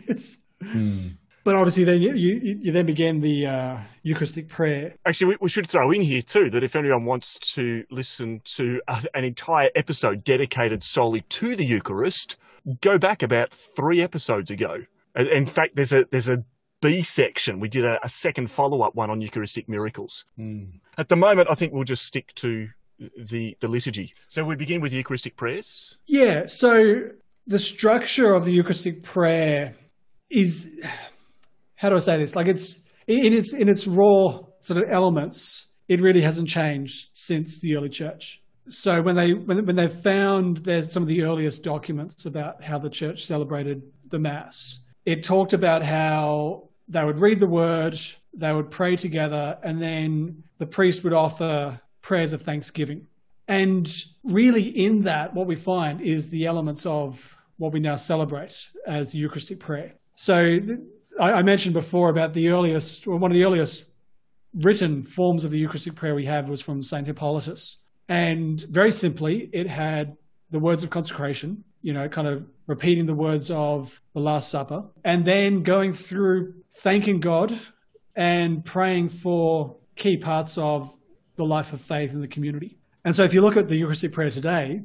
[0.08, 1.08] it's, hmm.
[1.48, 4.96] But obviously, then you, you, you then begin the uh, Eucharistic prayer.
[5.06, 8.82] Actually, we, we should throw in here too that if anyone wants to listen to
[8.90, 12.36] a, an entire episode dedicated solely to the Eucharist,
[12.82, 14.84] go back about three episodes ago.
[15.16, 16.44] In fact, there's a there's a
[16.82, 17.62] B section.
[17.62, 20.26] We did a, a second follow up one on Eucharistic miracles.
[20.98, 22.68] At the moment, I think we'll just stick to
[23.18, 24.14] the the liturgy.
[24.28, 25.98] So we begin with the Eucharistic prayers.
[26.08, 27.12] Yeah, so
[27.46, 29.76] the structure of the Eucharistic prayer
[30.30, 30.70] is
[31.78, 32.36] how do I say this?
[32.36, 37.62] Like it's in its in its raw sort of elements, it really hasn't changed since
[37.62, 38.42] the early church.
[38.70, 42.78] So when they when, when they've found there's some of the earliest documents about how
[42.78, 47.98] the church celebrated the mass, it talked about how they would read the word,
[48.34, 53.08] they would pray together, and then the priest would offer prayers of thanksgiving.
[53.48, 53.88] And
[54.24, 58.54] really, in that, what we find is the elements of what we now celebrate
[58.86, 59.94] as Eucharistic prayer.
[60.16, 60.60] So,
[61.20, 63.86] I, I mentioned before about the earliest, or one of the earliest
[64.54, 67.06] written forms of the Eucharistic prayer we have was from St.
[67.06, 67.78] Hippolytus.
[68.10, 70.18] And very simply, it had
[70.50, 74.86] the words of consecration, you know, kind of repeating the words of the Last Supper,
[75.04, 77.58] and then going through thanking God
[78.16, 80.98] and praying for key parts of
[81.36, 82.78] the life of faith in the community.
[83.06, 84.82] And so if you look at the Eucharistic prayer today,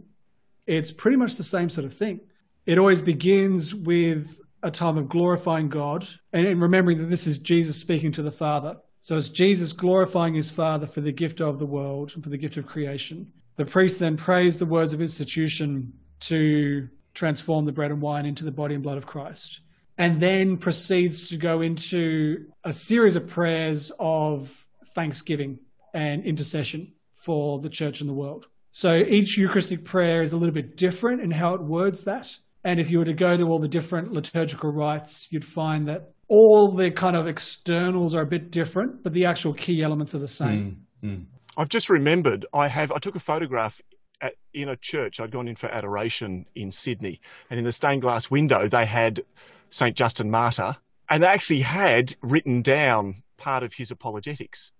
[0.67, 2.21] it's pretty much the same sort of thing.
[2.67, 7.81] It always begins with a time of glorifying God and, remembering that this is Jesus
[7.81, 8.77] speaking to the Father.
[9.01, 12.39] So it's Jesus glorifying his Father for the gift of the world and for the
[12.39, 13.33] gift of creation.
[13.57, 18.45] The priest then prays the words of institution to transform the bread and wine into
[18.45, 19.61] the body and blood of Christ.
[19.99, 25.59] And then proceeds to go into a series of prayers of thanksgiving
[25.93, 28.47] and intercession for the church and the world.
[28.71, 32.37] So each Eucharistic prayer is a little bit different in how it words that.
[32.65, 36.13] And if you were to go to all the different liturgical rites, you'd find that
[36.29, 40.19] all the kind of externals are a bit different, but the actual key elements are
[40.19, 40.87] the same.
[41.05, 41.25] Mm, mm.
[41.57, 43.81] I've just remembered I have I took a photograph
[44.23, 45.21] at, in a church.
[45.21, 49.23] I'd gone in for adoration in Sydney, and in the stained glass window they had
[49.69, 50.77] Saint Justin Martyr,
[51.11, 54.73] and they actually had written down part of his apologetics.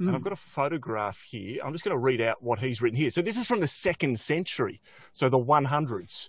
[0.00, 0.08] Mm.
[0.08, 1.60] And I've got a photograph here.
[1.64, 3.10] I'm just going to read out what he's written here.
[3.10, 4.80] So this is from the second century,
[5.12, 6.28] so the 100s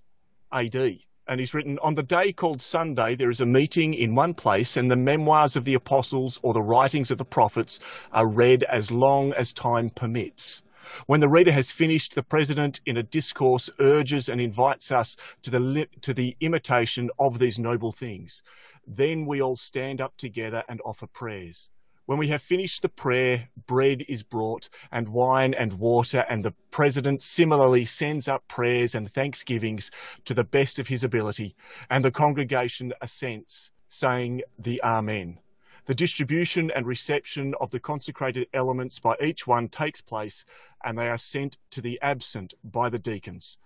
[0.54, 1.00] AD.
[1.28, 4.76] And he's written, On the day called Sunday, there is a meeting in one place,
[4.76, 7.80] and the memoirs of the apostles or the writings of the prophets
[8.12, 10.62] are read as long as time permits.
[11.08, 15.50] When the reader has finished, the president in a discourse urges and invites us to
[15.50, 18.44] the, to the imitation of these noble things.
[18.86, 21.70] Then we all stand up together and offer prayers.
[22.06, 26.54] When we have finished the prayer, bread is brought, and wine and water, and the
[26.70, 29.90] president similarly sends up prayers and thanksgivings
[30.26, 31.56] to the best of his ability,
[31.90, 35.40] and the congregation assents, saying the Amen.
[35.86, 40.44] The distribution and reception of the consecrated elements by each one takes place,
[40.84, 43.58] and they are sent to the absent by the deacons.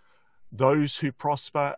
[0.52, 1.76] Those who prosper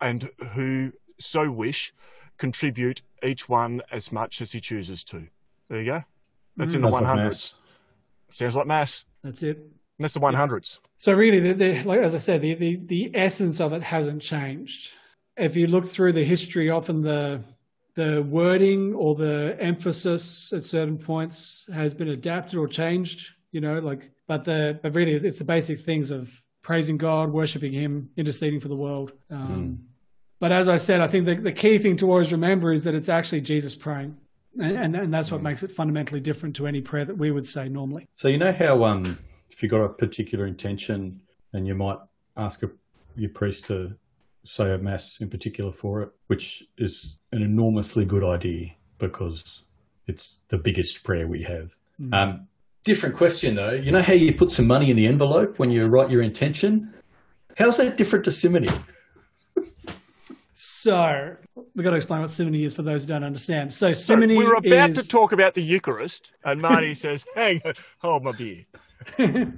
[0.00, 1.92] and who so wish
[2.38, 5.26] contribute each one as much as he chooses to.
[5.72, 6.04] There you go.
[6.58, 7.24] That's in the Sounds like 100s.
[7.24, 7.54] mass.
[8.28, 9.04] Sounds like mass.
[9.24, 9.56] That's it.
[9.56, 9.70] And
[10.00, 10.80] that's the 100s.
[10.98, 14.20] So really, the, the, like as I said, the, the the essence of it hasn't
[14.20, 14.90] changed.
[15.34, 17.42] If you look through the history, often the
[17.94, 23.30] the wording or the emphasis at certain points has been adapted or changed.
[23.50, 27.72] You know, like but the but really, it's the basic things of praising God, worshiping
[27.72, 29.12] Him, interceding for the world.
[29.30, 29.86] Um,
[30.38, 32.94] But as I said, I think the, the key thing to always remember is that
[32.94, 34.16] it's actually Jesus praying,
[34.60, 37.46] and and, and that's what makes it fundamentally different to any prayer that we would
[37.46, 38.08] say normally.
[38.14, 39.18] So you know how um,
[39.50, 41.20] if you've got a particular intention
[41.52, 41.98] and you might
[42.36, 42.70] ask a,
[43.16, 43.94] your priest to
[44.44, 49.64] say a mass in particular for it, which is an enormously good idea because
[50.06, 51.74] it's the biggest prayer we have.
[52.12, 52.48] Um,
[52.84, 53.70] different question though.
[53.72, 56.92] You know how you put some money in the envelope when you write your intention?
[57.56, 58.68] How's that different to simony?
[60.54, 63.72] So we've got to explain what simony is for those who don't understand.
[63.72, 67.74] So simony is—we're about is, to talk about the Eucharist, and Marty says, "Hang on,
[67.98, 68.64] hold my beer."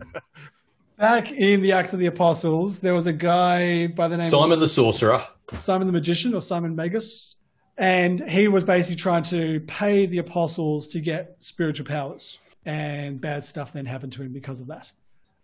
[0.99, 4.53] back in the Acts of the Apostles, there was a guy by the name Simon
[4.53, 5.23] of the Sorcerer.
[5.59, 7.37] Simon the Magician or Simon Magus,
[7.77, 13.45] and he was basically trying to pay the apostles to get spiritual powers, and bad
[13.45, 14.91] stuff then happened to him because of that.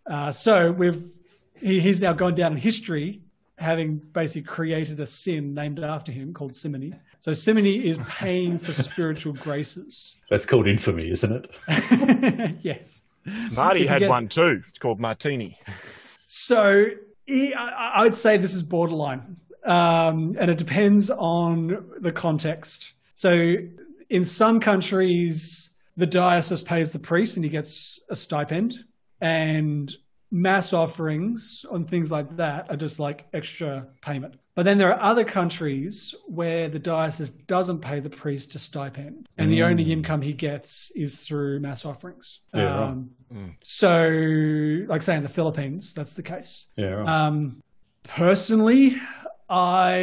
[0.06, 1.12] Uh, so we've
[1.60, 3.22] he, he's now gone down in history
[3.60, 6.94] having basically created a sin named after him called simony.
[7.18, 10.16] So simony is paying for spiritual graces.
[10.30, 11.32] That's called infamy, isn't
[11.68, 12.56] it?
[12.62, 13.00] yes.
[13.52, 14.62] Marty had get- one too.
[14.68, 15.58] It's called Martini.
[16.26, 16.86] So
[17.26, 22.94] he, I, I would say this is borderline, um, and it depends on the context.
[23.14, 23.56] So
[24.08, 28.78] in some countries, the diocese pays the priest and he gets a stipend,
[29.20, 29.94] and
[30.30, 34.36] mass offerings on things like that are just like extra payment.
[34.54, 39.28] But then there are other countries where the diocese doesn't pay the priest a stipend,
[39.38, 42.40] and the only income he gets is through mass offerings.
[42.54, 42.88] Yeah, right.
[42.90, 43.10] Um,
[43.62, 44.08] So,
[44.86, 46.66] like say in the Philippines, that's the case.
[46.76, 47.08] Yeah, right.
[47.08, 47.62] Um,
[48.02, 48.96] personally,
[49.48, 50.00] I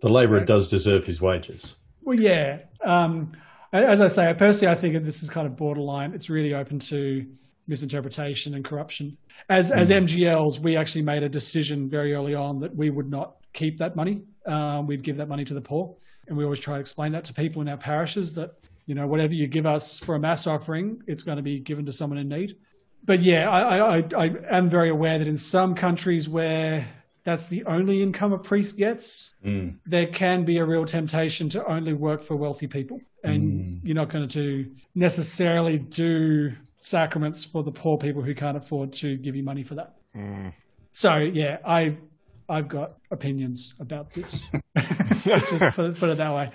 [0.00, 1.76] the labourer does deserve his wages.
[2.02, 2.60] well, yeah.
[2.84, 3.32] Um,
[3.72, 6.14] as I say, personally, I think that this is kind of borderline.
[6.14, 7.26] It's really open to
[7.66, 9.16] misinterpretation and corruption.
[9.48, 10.04] As as hmm.
[10.04, 13.96] MGLs, we actually made a decision very early on that we would not keep that
[13.96, 14.22] money.
[14.46, 15.96] Um, we'd give that money to the poor,
[16.28, 18.52] and we always try to explain that to people in our parishes that
[18.86, 21.86] you know whatever you give us for a mass offering, it's going to be given
[21.86, 22.56] to someone in need.
[23.04, 26.88] But yeah, I, I, I, I am very aware that in some countries where
[27.26, 29.70] that's the only income a priest gets, hmm.
[29.84, 33.00] there can be a real temptation to only work for wealthy people.
[33.24, 33.86] And hmm.
[33.86, 36.52] you're not going to necessarily do
[36.86, 39.96] sacraments for the poor people who can't afford to give you money for that.
[40.92, 41.96] So yeah, I
[42.48, 44.44] I've got opinions about this.
[45.26, 46.50] Let's just put it, put it that way.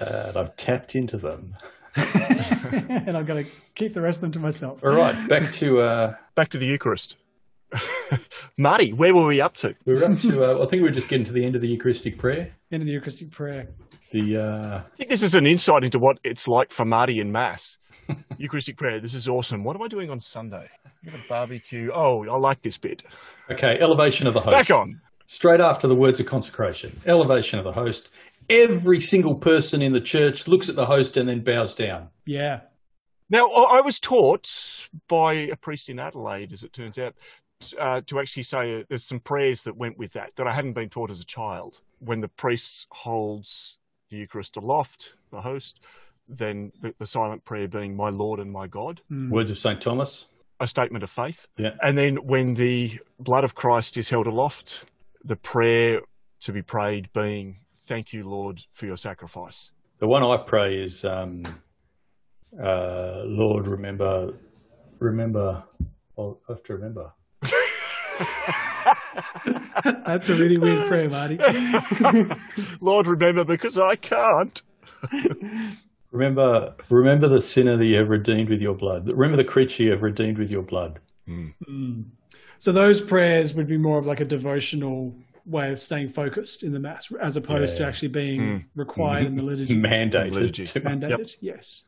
[0.00, 1.56] And I've tapped into them.
[1.96, 4.82] and I'm going to keep the rest of them to myself.
[4.82, 7.16] All right, back to uh, Back to the Eucharist.
[8.58, 9.74] Marty, where were we up to?
[9.84, 10.44] we were up to.
[10.44, 12.52] Uh, I think we were just getting to the end of the Eucharistic prayer.
[12.70, 13.68] End of the Eucharistic prayer.
[14.10, 17.32] The uh, I think this is an insight into what it's like for Marty in
[17.32, 17.78] Mass.
[18.38, 19.00] Eucharistic prayer.
[19.00, 19.64] This is awesome.
[19.64, 20.68] What am I doing on Sunday?
[20.84, 21.90] I'm gonna barbecue.
[21.94, 23.02] Oh, I like this bit.
[23.50, 24.68] okay, elevation of the host.
[24.68, 25.00] Back on.
[25.26, 28.10] Straight after the words of consecration, elevation of the host.
[28.50, 32.08] Every single person in the church looks at the host and then bows down.
[32.26, 32.60] Yeah.
[33.30, 37.14] Now, I I was taught by a priest in Adelaide, as it turns out,
[37.78, 40.74] uh, to actually say uh, there's some prayers that went with that that I hadn't
[40.74, 41.80] been taught as a child.
[41.98, 43.78] When the priest holds
[44.10, 45.80] the Eucharist aloft, the host,
[46.28, 49.80] then the, the silent prayer being "My Lord and my God," Words of St.
[49.80, 50.26] Thomas.
[50.60, 51.46] a statement of faith.
[51.56, 51.74] Yeah.
[51.82, 54.84] And then when the blood of Christ is held aloft,
[55.24, 56.00] the prayer
[56.40, 59.72] to be prayed being, Thank you, Lord, for your sacrifice.
[59.98, 61.44] The one I pray is, um,
[62.60, 64.34] uh, Lord, remember,
[64.98, 65.64] remember,
[66.18, 67.12] I'll have to remember.
[69.84, 71.38] That's a really weird prayer, Marty.
[72.80, 74.62] Lord, remember because I can't.
[76.12, 79.08] Remember, remember the sinner that you have redeemed with your blood.
[79.08, 81.00] Remember the creature you have redeemed with your blood.
[81.26, 81.46] Hmm.
[81.66, 82.02] Hmm.
[82.58, 85.16] So those prayers would be more of like a devotional
[85.46, 88.78] way of staying focused in the mass, as opposed to actually being hmm.
[88.78, 89.74] required in the liturgy.
[89.74, 90.34] Mandated.
[90.34, 90.64] Liturgy.
[90.64, 91.34] to- mandated.
[91.40, 91.84] Yes,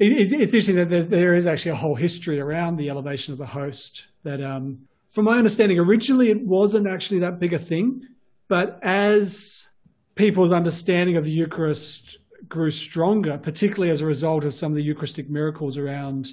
[0.00, 3.32] it, it, it's interesting that there's, there is actually a whole history around the elevation
[3.32, 4.08] of the host.
[4.24, 8.02] That, um, from my understanding, originally it wasn't actually that big a thing,
[8.48, 9.68] but as
[10.14, 14.82] people's understanding of the Eucharist grew stronger, particularly as a result of some of the
[14.82, 16.32] Eucharistic miracles around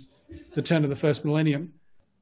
[0.53, 1.73] the turn of the first millennium,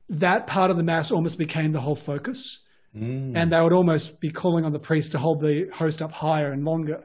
[0.09, 2.59] that part of the mass almost became the whole focus.
[2.95, 3.33] Mm.
[3.35, 6.51] And they would almost be calling on the priest to hold the host up higher
[6.51, 7.03] and longer,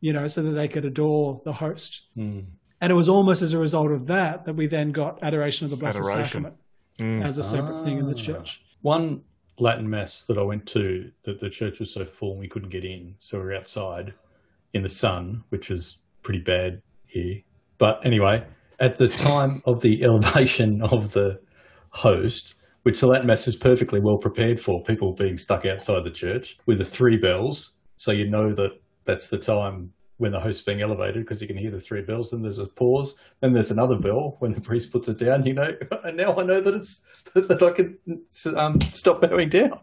[0.00, 2.02] you know, so that they could adore the host.
[2.16, 2.44] Mm.
[2.80, 5.70] And it was almost as a result of that that we then got adoration of
[5.70, 6.24] the Blessed Adoration.
[6.26, 6.56] Sacrament
[6.98, 8.22] as a separate thing in the ah.
[8.22, 8.62] church.
[8.82, 9.22] One
[9.58, 12.84] Latin mass that I went to, that the church was so full we couldn't get
[12.84, 14.12] in, so we were outside
[14.72, 17.40] in the sun, which was pretty bad here.
[17.78, 18.44] But anyway,
[18.80, 21.40] at the time of the elevation of the
[21.90, 26.10] host, which the Latin mass is perfectly well prepared for, people being stuck outside the
[26.10, 28.72] church with the three bells, so you know that
[29.04, 29.92] that's the time
[30.22, 32.30] when the host's being elevated because you can hear the three bells.
[32.30, 33.16] Then there's a pause.
[33.40, 35.44] Then there's another bell when the priest puts it down.
[35.44, 37.00] You know, and now I know that it's
[37.34, 37.98] that I can
[38.56, 39.80] um, stop bowing down.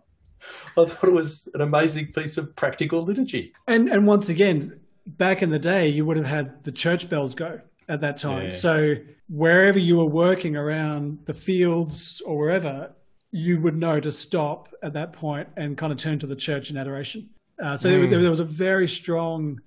[0.77, 3.53] I thought it was an amazing piece of practical liturgy.
[3.67, 7.35] And and once again, back in the day, you would have had the church bells
[7.35, 7.59] go
[7.89, 8.45] at that time.
[8.45, 8.49] Yeah.
[8.51, 8.95] So
[9.27, 12.93] wherever you were working around the fields or wherever,
[13.31, 16.71] you would know to stop at that point and kind of turn to the church
[16.71, 17.29] in adoration.
[17.61, 19.59] Uh, so there, there was a very strong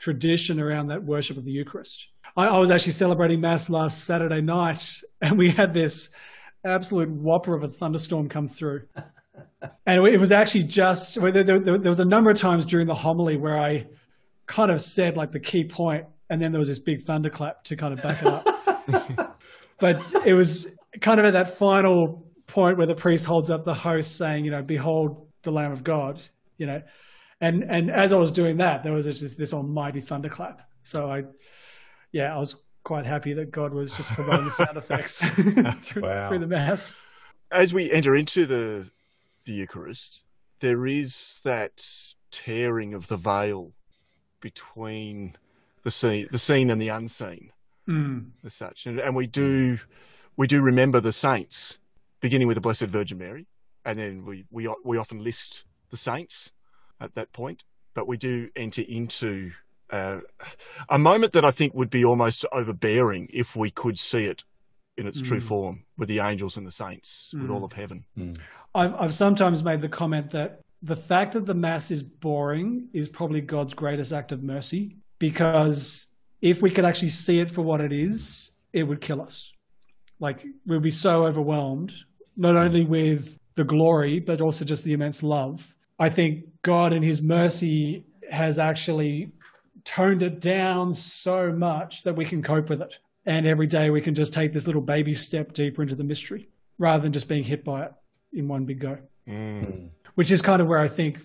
[0.00, 2.08] tradition around that worship of the Eucharist.
[2.36, 6.10] I, I was actually celebrating Mass last Saturday night, and we had this
[6.64, 8.82] absolute whopper of a thunderstorm come through.
[9.86, 12.86] And it was actually just, well, there, there, there was a number of times during
[12.86, 13.88] the homily where I
[14.46, 17.76] kind of said like the key point, and then there was this big thunderclap to
[17.76, 19.38] kind of back it up.
[19.78, 20.66] but it was
[21.02, 24.50] kind of at that final point where the priest holds up the host saying, you
[24.50, 26.20] know, behold the Lamb of God,
[26.56, 26.82] you know.
[27.40, 30.68] And and as I was doing that, there was just this almighty thunderclap.
[30.82, 31.24] So I,
[32.12, 35.20] yeah, I was quite happy that God was just providing the sound effects
[35.82, 36.28] through, Wow.
[36.28, 36.92] through the mass.
[37.50, 38.90] As we enter into the
[39.44, 40.22] the Eucharist,
[40.60, 41.82] there is that
[42.30, 43.72] tearing of the veil
[44.40, 45.36] between
[45.82, 47.50] the seen, the seen and the unseen,
[47.88, 48.30] Mm.
[48.44, 49.78] as such, and, and we do
[50.36, 51.78] we do remember the saints,
[52.20, 53.46] beginning with the Blessed Virgin Mary,
[53.84, 56.52] and then we we we often list the saints
[57.00, 57.62] at that point,
[57.94, 59.52] but we do enter into
[59.90, 60.20] uh,
[60.88, 64.44] a moment that I think would be almost overbearing if we could see it
[64.96, 65.42] in its true Mm.
[65.42, 67.54] form with the angels and the saints, with Mm.
[67.54, 68.04] all of heaven.
[68.74, 73.08] I've, I've sometimes made the comment that the fact that the Mass is boring is
[73.08, 76.06] probably God's greatest act of mercy because
[76.40, 79.52] if we could actually see it for what it is, it would kill us.
[80.20, 81.92] Like, we'd be so overwhelmed,
[82.36, 85.74] not only with the glory, but also just the immense love.
[86.00, 89.32] I think God, in His mercy, has actually
[89.84, 92.98] toned it down so much that we can cope with it.
[93.26, 96.48] And every day we can just take this little baby step deeper into the mystery
[96.78, 97.92] rather than just being hit by it
[98.32, 98.98] in one big go.
[99.28, 99.90] Mm.
[100.14, 101.20] Which is kind of where I think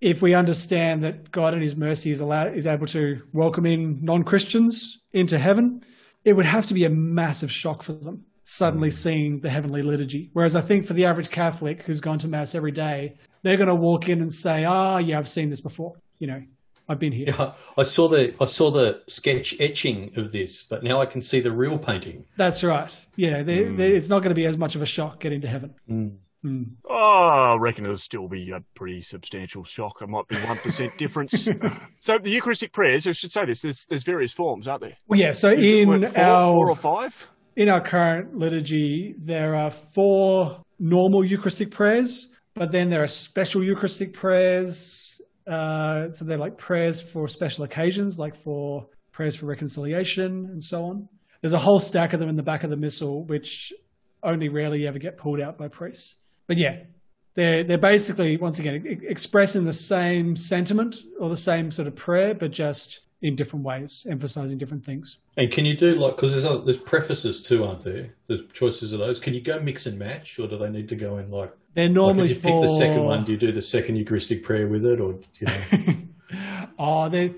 [0.00, 4.04] if we understand that God in his mercy is allowed is able to welcome in
[4.04, 5.82] non-Christians into heaven,
[6.24, 8.92] it would have to be a massive shock for them suddenly mm.
[8.92, 10.30] seeing the heavenly liturgy.
[10.32, 13.68] Whereas I think for the average Catholic who's gone to mass every day, they're going
[13.68, 15.94] to walk in and say, "Ah, yeah, I've seen this before.
[16.18, 16.42] You know,
[16.88, 20.82] I've been here." Yeah, I saw the I saw the sketch etching of this, but
[20.82, 22.24] now I can see the real painting.
[22.36, 22.96] That's right.
[23.16, 25.48] Yeah, they, they, it's not going to be as much of a shock getting to
[25.48, 25.74] heaven.
[25.88, 26.16] Mm.
[26.88, 30.00] Oh, I reckon it'll still be a pretty substantial shock.
[30.00, 31.48] It might be 1% difference.
[32.00, 34.96] so the Eucharistic prayers, I should say this, there's, there's various forms, aren't there?
[35.06, 35.32] Well, yeah.
[35.32, 37.28] So What, in four, our four or five?
[37.56, 42.30] in our current liturgy, there are four normal Eucharistic prayers,
[42.60, 45.18] but then there are special Eucharistic prayers.
[45.50, 50.84] Uh, so they're like prayers for special occasions, like for prayers for reconciliation and so
[50.84, 51.08] on.
[51.40, 53.72] There's a whole stack of them in the back of the missal, which
[54.22, 56.16] only rarely ever get pulled out by priests.
[56.48, 56.80] But yeah,
[57.32, 62.34] they're they're basically once again expressing the same sentiment or the same sort of prayer,
[62.34, 65.16] but just in different ways, emphasizing different things.
[65.38, 68.14] And can you do like because there's other, there's prefaces too, aren't there?
[68.26, 69.18] There's choices of those.
[69.18, 71.54] Can you go mix and match, or do they need to go in like?
[71.74, 74.42] They're Like normally if you pick the second one, do you do the second Eucharistic
[74.42, 75.94] prayer with it, or you know?
[76.78, 77.30] oh, there,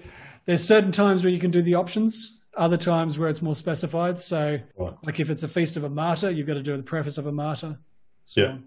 [0.47, 2.39] there's certain times where you can do the options.
[2.55, 4.19] Other times where it's more specified.
[4.19, 4.95] So, Right.
[5.05, 7.27] like if it's a feast of a martyr, you've got to do the preface of
[7.27, 7.79] a martyr.
[8.25, 8.49] So Yeah.
[8.49, 8.65] on.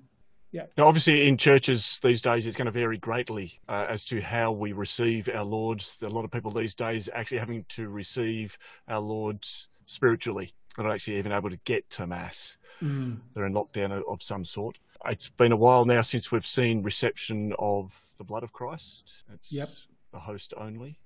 [0.78, 4.54] Now, obviously, in churches these days, it's going to vary greatly uh, as to how
[4.54, 5.84] we receive our Lord.
[6.02, 8.58] A lot of people these days actually having to receive
[8.88, 9.46] our Lord
[9.86, 10.54] spiritually.
[10.76, 12.58] They're not actually even able to get to Mass.
[12.82, 13.20] Mm.
[13.34, 14.78] They're in lockdown of- of some sort.
[15.06, 19.24] It's been a while now since we've seen reception of the blood of Christ.
[19.34, 19.70] It's Yep.
[20.12, 20.98] the host only.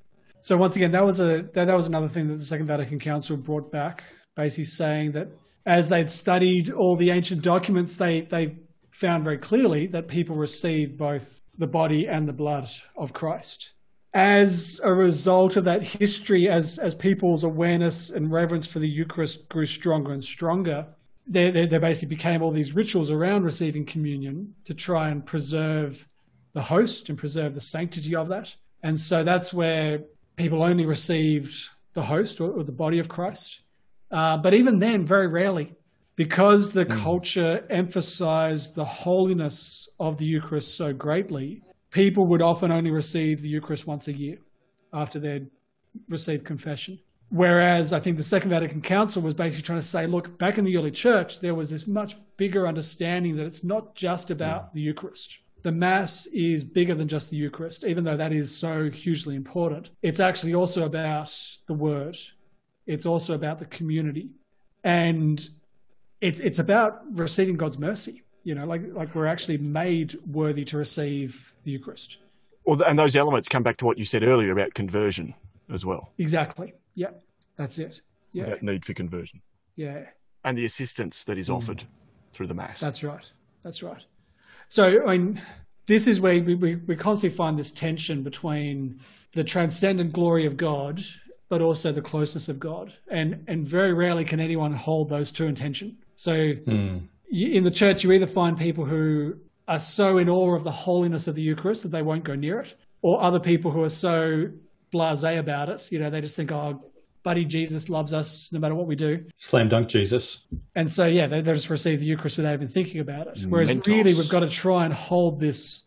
[0.42, 2.98] So once again, that was a that, that was another thing that the Second Vatican
[3.00, 4.04] Council brought back,
[4.36, 5.28] basically saying that
[5.66, 8.56] as they'd studied all the ancient documents, they they
[8.92, 13.74] found very clearly that people received both the body and the blood of Christ.
[14.14, 19.48] As a result of that history, as as people's awareness and reverence for the Eucharist
[19.50, 20.88] grew stronger and stronger,
[21.28, 26.08] there, there, there basically became all these rituals around receiving communion to try and preserve
[26.54, 28.56] the host and preserve the sanctity of that.
[28.82, 30.02] And so that's where
[30.36, 33.62] people only received the host or, or the body of Christ.
[34.10, 35.76] Uh, but even then, very rarely,
[36.16, 42.92] because the culture emphasized the holiness of the Eucharist so greatly, people would often only
[42.92, 44.38] receive the Eucharist once a year
[44.94, 45.50] after they'd
[46.08, 47.00] received confession.
[47.30, 50.64] Whereas I think the Second Vatican Council was basically trying to say, look, back in
[50.64, 54.74] the early church, there was this much bigger understanding that it's not just about mm.
[54.74, 55.40] the Eucharist.
[55.62, 59.90] The Mass is bigger than just the Eucharist, even though that is so hugely important.
[60.02, 61.36] It's actually also about
[61.68, 62.18] the Word,
[62.88, 64.32] it's also about the community.
[64.84, 65.48] And
[66.22, 68.24] it's, it's about receiving God's mercy.
[68.44, 72.18] You know, like, like we're actually made worthy to receive the Eucharist.
[72.66, 75.34] Well, and those elements come back to what you said earlier about conversion
[75.74, 76.74] as well, Exactly.
[76.96, 77.12] Yeah,
[77.56, 78.02] that's it.
[78.34, 79.42] Yeah, that need for conversion,
[79.76, 80.06] yeah.
[80.44, 81.84] and the assistance that is offered
[82.34, 82.80] through the Mass.
[82.80, 83.26] That's right.
[83.64, 84.04] That's right.
[84.68, 85.42] So, I mean,
[85.88, 89.00] this is where we, we, we constantly find this tension between
[89.34, 91.02] the transcendent glory of God,
[91.50, 92.94] but also the closeness of God.
[93.10, 95.98] And, and very rarely can anyone hold those two in tension.
[96.16, 96.98] So Hmm.
[97.30, 99.36] You, in the church, you either find people who
[99.68, 102.60] are so in awe of the holiness of the Eucharist that they won't go near
[102.60, 104.50] it, or other people who are so
[104.92, 105.92] blasé about it.
[105.92, 106.84] You know, they just think, oh,
[107.22, 109.26] buddy Jesus loves us no matter what we do.
[109.38, 110.40] Slam dunk Jesus.
[110.76, 113.46] And so, yeah, they, they just receive the Eucharist without even thinking about it.
[113.48, 113.86] Whereas Mentos.
[113.88, 115.84] really, we've got to try and hold this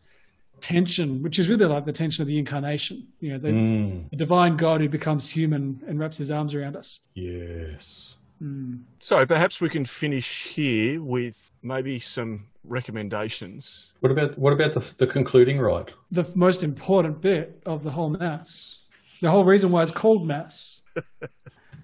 [0.60, 3.08] tension, which is really like the tension of the incarnation.
[3.20, 4.10] You know, the, Mm.
[4.10, 7.00] the divine God who becomes human and wraps his arms around us.
[7.14, 8.16] Yes.
[8.42, 8.74] Hmm.
[8.98, 13.92] So perhaps we can finish here with maybe some recommendations.
[14.00, 15.94] What about what about the, the concluding rite?
[16.10, 18.80] The most important bit of the whole Mass,
[19.20, 20.82] the whole reason why it's called Mass.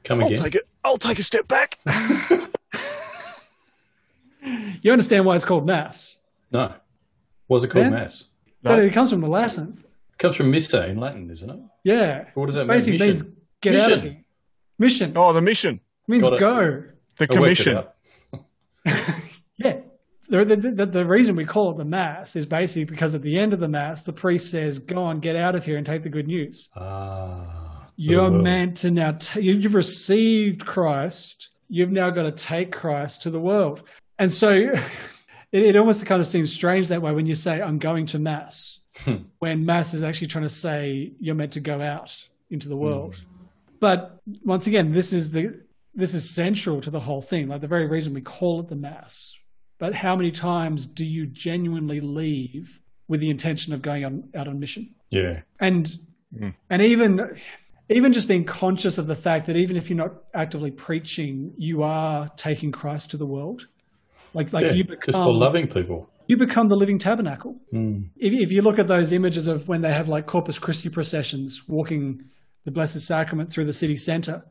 [0.02, 0.22] Come again.
[0.22, 0.42] I'll again.
[0.42, 0.62] take it.
[0.84, 1.78] I'll take a step back.
[4.82, 6.16] You understand why it's called Mass?
[6.50, 6.72] No.
[7.48, 7.92] What's it called Ben?
[7.92, 8.26] mass?
[8.62, 8.70] No.
[8.70, 9.82] But it comes from the Latin.
[10.12, 11.58] It comes from missa in Latin, isn't it?
[11.84, 12.30] Yeah.
[12.34, 12.68] What does that mean?
[12.76, 13.24] Basically means
[13.60, 14.12] get out of Mission.
[14.12, 14.24] here.
[14.78, 16.40] Mission Oh, the mission, means Got it.
[16.40, 16.82] go.
[17.16, 17.84] the I worked it commission.
[19.58, 19.80] Yeah.
[20.30, 23.38] The, the, the, the reason we call it the Mass is basically because at the
[23.38, 26.02] end of the Mass, the priest says, Go on, get out of here and take
[26.02, 26.68] the good news.
[26.76, 27.88] Ah.
[27.96, 28.44] You're the world.
[28.44, 31.48] meant to now, t- you, you've received Christ.
[31.68, 33.82] You've now got to take Christ to the world.
[34.18, 34.50] And so
[35.52, 38.18] it, it almost kind of seems strange that way when you say, I'm going to
[38.18, 39.16] Mass, Hmm.
[39.38, 42.14] when Mass is actually trying to say you're meant to go out
[42.50, 42.82] into the Hmm.
[42.82, 43.16] world.
[43.80, 45.62] But once again, this is the
[45.98, 48.76] this is central to the whole thing, like the very reason we call it the
[48.76, 49.34] Mass.
[49.78, 54.48] But how many times do you genuinely leave with the intention of going on, out
[54.48, 54.94] on mission?
[55.10, 55.42] Yeah.
[55.60, 55.88] and
[56.70, 57.20] and even
[57.88, 61.82] even just being conscious of the fact that even if you're not actively preaching, you
[61.82, 63.66] are taking Christ to the world.
[64.34, 64.72] Like like yeah.
[64.72, 66.08] you Just for become loving people.
[66.26, 67.56] you become the living tabernacle.
[67.72, 68.10] Mm.
[68.16, 71.62] If, if you look at those images of when they have like Corpus Christi processions
[71.66, 72.24] walking
[72.64, 74.44] the Blessed Sacrament through the city center,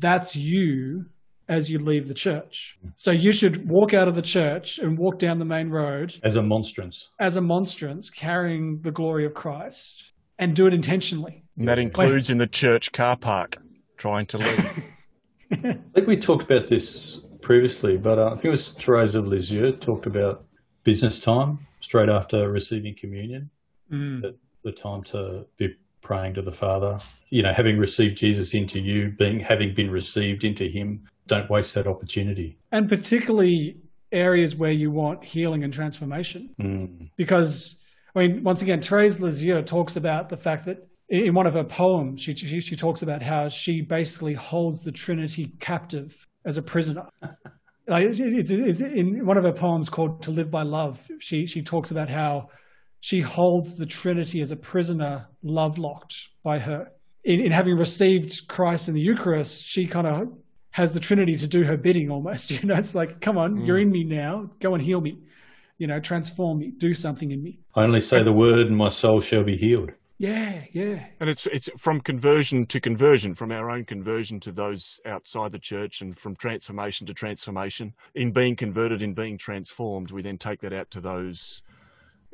[0.00, 1.06] that's you
[1.48, 2.78] as you leave the church.
[2.96, 6.36] So you should walk out of the church and walk down the main road As
[6.36, 7.10] a monstrance.
[7.20, 11.44] as a monstrance carrying the glory of Christ and do it intentionally.
[11.58, 13.58] And that includes in the church car park,
[13.98, 14.88] trying to leave.
[15.52, 19.26] I think we talked about this previously, but uh, I think it was Therese of
[19.26, 20.46] Lisieux talked about
[20.82, 23.50] business time straight after receiving communion.
[23.90, 24.34] That
[24.64, 27.00] the time to be praying to the Father.
[27.30, 31.74] You know, having received Jesus into you, being having been received into Him, don't waste
[31.74, 32.56] that opportunity.
[32.70, 33.78] and particularly
[34.12, 36.54] areas where you want healing and transformation.
[36.60, 37.10] Mm.
[37.16, 37.80] Because,
[38.14, 41.64] I mean, once again, Therese Lisieux talks about the fact that in one of her
[41.64, 46.62] poems, she, she, she talks about how she basically holds the Trinity captive as a
[46.62, 47.08] prisoner.
[47.88, 51.62] like, it's, it's in one of her poems called "To Live by Love," she she
[51.62, 52.50] talks about how
[53.04, 56.90] she holds the Trinity as a prisoner, love locked by her.
[57.22, 60.28] In, in having received Christ in the Eucharist, she kind of
[60.70, 62.50] has the Trinity to do her bidding almost.
[62.62, 63.82] You know, it's like, come on, you're mm.
[63.82, 64.48] in me now.
[64.58, 65.18] Go and heal me.
[65.76, 66.72] You know, transform me.
[66.78, 67.58] Do something in me.
[67.74, 69.92] I only say the word, and my soul shall be healed.
[70.16, 71.04] Yeah, yeah.
[71.20, 75.58] And it's it's from conversion to conversion, from our own conversion to those outside the
[75.58, 77.92] church, and from transformation to transformation.
[78.14, 81.62] In being converted, in being transformed, we then take that out to those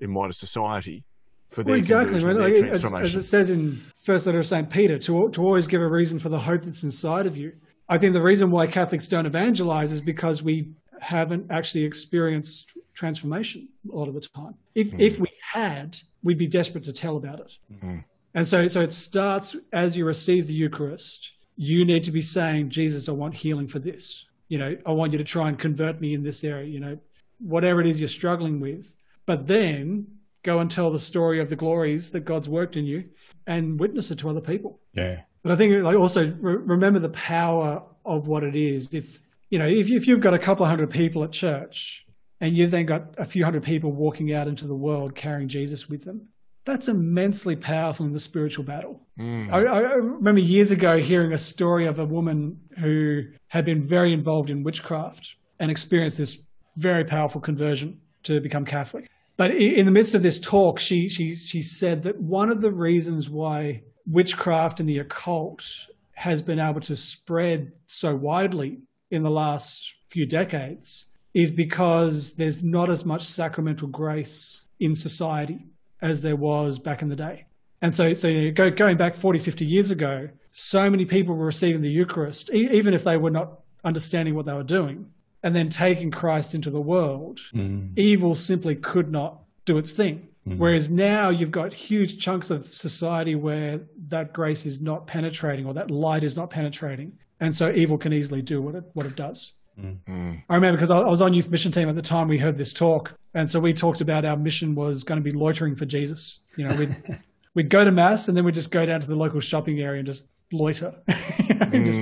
[0.00, 1.04] in wider society
[1.48, 2.20] for their Well, exactly.
[2.20, 2.36] conversion, Right?
[2.36, 3.04] their Like, as, transformation.
[3.04, 6.18] as it says in First Letter of Saint Peter, to to always give a reason
[6.18, 7.52] for the hope that's inside of you.
[7.88, 10.70] I think the reason why Catholics don't evangelize is because we
[11.00, 14.54] haven't actually experienced transformation a lot of the time.
[14.74, 15.00] If hmm.
[15.00, 17.52] if we had, we'd be desperate to tell about it.
[17.80, 17.98] Hmm.
[18.34, 21.32] And so so it starts as you receive the Eucharist.
[21.56, 24.24] You need to be saying, Jesus, I want healing for this.
[24.48, 26.66] You know, I want you to try and convert me in this area.
[26.68, 26.98] You know,
[27.38, 28.94] whatever it is you're struggling with.
[29.26, 30.06] But then
[30.42, 33.04] go and tell the story of the glories that God's worked in you
[33.46, 34.80] and witness it to other people.
[34.94, 35.22] Yeah.
[35.42, 38.92] But I think like also re- remember the power of what it is.
[38.92, 42.06] If you know, if, if you've got a couple of hundred people at church
[42.40, 45.88] and you've then got a few hundred people walking out into the world carrying Jesus
[45.88, 46.28] with them,
[46.64, 49.00] that's immensely powerful in the spiritual battle.
[49.18, 49.50] Mm.
[49.50, 54.12] I, I remember years ago hearing a story of a woman who had been very
[54.12, 56.38] involved in witchcraft and experienced this
[56.76, 59.08] very powerful conversion to become Catholic.
[59.36, 62.70] But in the midst of this talk, she she she said that one of the
[62.70, 65.64] reasons why witchcraft and the occult
[66.12, 72.62] has been able to spread so widely in the last few decades is because there's
[72.62, 75.64] not as much sacramental grace in society
[76.02, 77.46] as there was back in the day.
[77.82, 81.34] And so, so you know, go, going back 40, 50 years ago, so many people
[81.34, 85.10] were receiving the Eucharist, e- even if they were not understanding what they were doing,
[85.42, 87.40] and then taking Christ into the world.
[87.54, 87.98] Mm.
[87.98, 90.28] Evil simply could not do its thing.
[90.46, 90.58] Mm.
[90.58, 95.74] Whereas now you've got huge chunks of society where that grace is not penetrating or
[95.74, 97.18] that light is not penetrating.
[97.38, 99.52] And so evil can easily do what it, what it does.
[99.80, 100.42] Mm.
[100.48, 102.56] I remember because I I was on youth mission team at the time we heard
[102.56, 103.14] this talk.
[103.34, 106.40] And so we talked about our mission was going to be loitering for Jesus.
[106.56, 106.96] You know, we'd,
[107.54, 110.00] we'd go to mass and then we'd just go down to the local shopping area
[110.00, 110.94] and just loiter.
[111.48, 112.00] You know, just,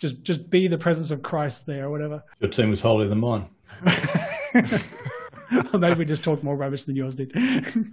[0.00, 2.22] just, just be the presence of Christ there or whatever.
[2.40, 3.46] Your team was holier than mine.
[5.72, 7.32] Or maybe we just talked more rubbish than yours did.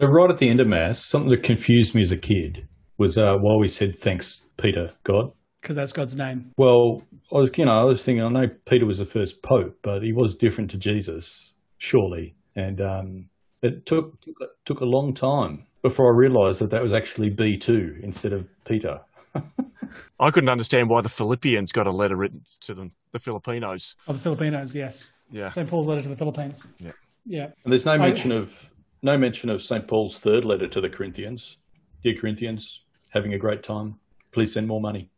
[0.00, 2.66] So right at the end of Mass, something that confused me as a kid
[2.98, 5.30] was uh, while we said thanks, Peter, God.
[5.60, 6.50] Because that's God's name.
[6.56, 9.78] Well, I was, you know, I was thinking, I know Peter was the first pope,
[9.82, 12.34] but he was different to Jesus, surely.
[12.56, 13.28] And um,
[13.62, 14.34] it took, took
[14.64, 18.48] took a long time before I realised that that was actually be to instead of
[18.64, 19.00] Peter.
[20.20, 23.96] I couldn't understand why the Philippians got a letter written to them, the Filipinos.
[24.06, 25.12] Of the Filipinos, yes.
[25.30, 25.48] Yeah.
[25.48, 25.68] St.
[25.68, 26.66] Paul's letter to the Philippines.
[26.78, 26.92] Yeah.
[27.24, 27.44] Yeah.
[27.64, 28.72] And there's no mention of
[29.02, 31.58] no mention of St Paul's third letter to the Corinthians.
[32.02, 33.98] Dear Corinthians, having a great time.
[34.32, 35.10] Please send more money.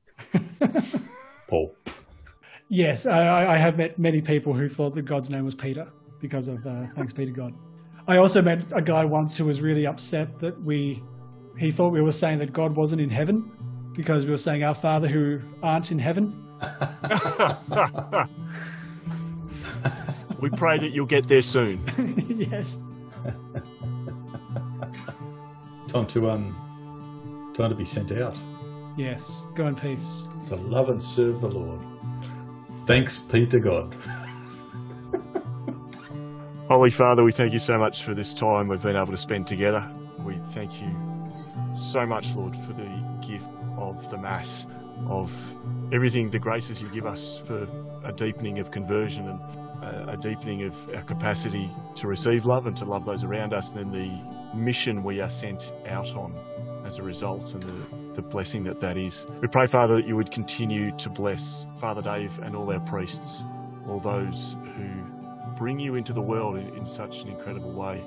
[1.49, 1.75] Paul.
[2.69, 5.87] Yes, I, I have met many people who thought that God's name was Peter
[6.21, 7.55] because of uh, thanks be to God.
[8.09, 11.03] I also met a guy once who was really upset that we,
[11.59, 13.51] he thought we were saying that God wasn't in heaven
[13.95, 16.41] because we were saying our Father who aren't in heaven.
[20.45, 21.83] We pray that you'll get there soon.
[22.29, 22.77] yes.
[25.89, 28.39] Time to um time to be sent out.
[28.95, 29.47] Yes.
[29.55, 30.29] Go in peace.
[30.49, 31.81] To love and serve the Lord.
[32.85, 33.95] Thanks be to God.
[36.69, 39.47] Holy Father, we thank you so much for this time we've been able to spend
[39.47, 39.91] together.
[40.21, 40.95] We thank you
[41.75, 43.14] so much, Lord, for the gift
[43.91, 44.67] of the Mass,
[45.09, 45.31] of
[45.93, 47.67] everything, the graces you give us for
[48.05, 49.41] a deepening of conversion and
[49.83, 53.73] a, a deepening of our capacity to receive love and to love those around us,
[53.73, 56.35] and then the mission we are sent out on
[56.87, 59.27] as a result and the, the blessing that that is.
[59.41, 63.43] We pray, Father, that you would continue to bless Father Dave and all our priests,
[63.89, 64.89] all those who
[65.57, 68.03] bring you into the world in, in such an incredible way.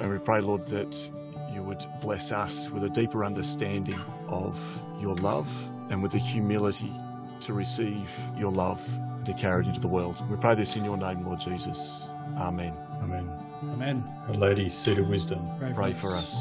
[0.00, 1.10] And we pray, Lord, that
[1.52, 3.98] you would bless us with a deeper understanding
[4.28, 4.58] of
[5.00, 5.48] your love
[5.90, 6.92] and with the humility
[7.40, 8.80] to receive your love
[9.16, 10.22] and to carry it into the world.
[10.30, 12.02] We pray this in your name, Lord Jesus.
[12.36, 12.74] Amen.
[13.02, 13.30] Amen.
[13.64, 14.04] Amen.
[14.28, 15.46] A lady's seat of wisdom.
[15.74, 16.36] Pray for us.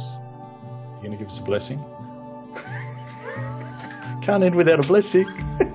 [0.98, 1.80] You gonna give us a blessing?
[4.22, 5.28] Can't end without a blessing.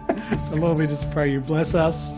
[0.48, 2.12] So Lord, we just pray you bless us,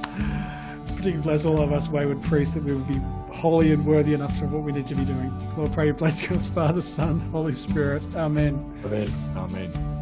[0.88, 3.00] particularly bless all of us wayward priests that we will be
[3.32, 5.32] holy and worthy enough for what we need to be doing.
[5.56, 8.02] Lord, pray you bless you as Father, Son, Holy Spirit.
[8.14, 8.74] Amen.
[8.84, 9.10] Amen.
[9.36, 9.95] Amen.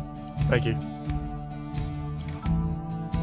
[0.55, 0.78] Thank you.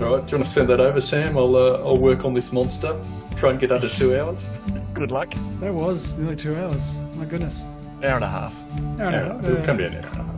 [0.05, 1.37] All right, do you want to send that over, Sam?
[1.37, 2.99] I'll uh, I'll work on this monster.
[3.37, 4.49] Try and get under two hours.
[4.93, 5.33] Good luck.
[5.61, 6.93] That was nearly two hours.
[7.15, 7.63] My goodness.
[8.03, 8.53] Hour and a half.
[8.73, 9.43] Hour and a Yeah, half.
[9.45, 10.25] it'll Uh, come down an hour and a half.
[10.25, 10.30] Yeah.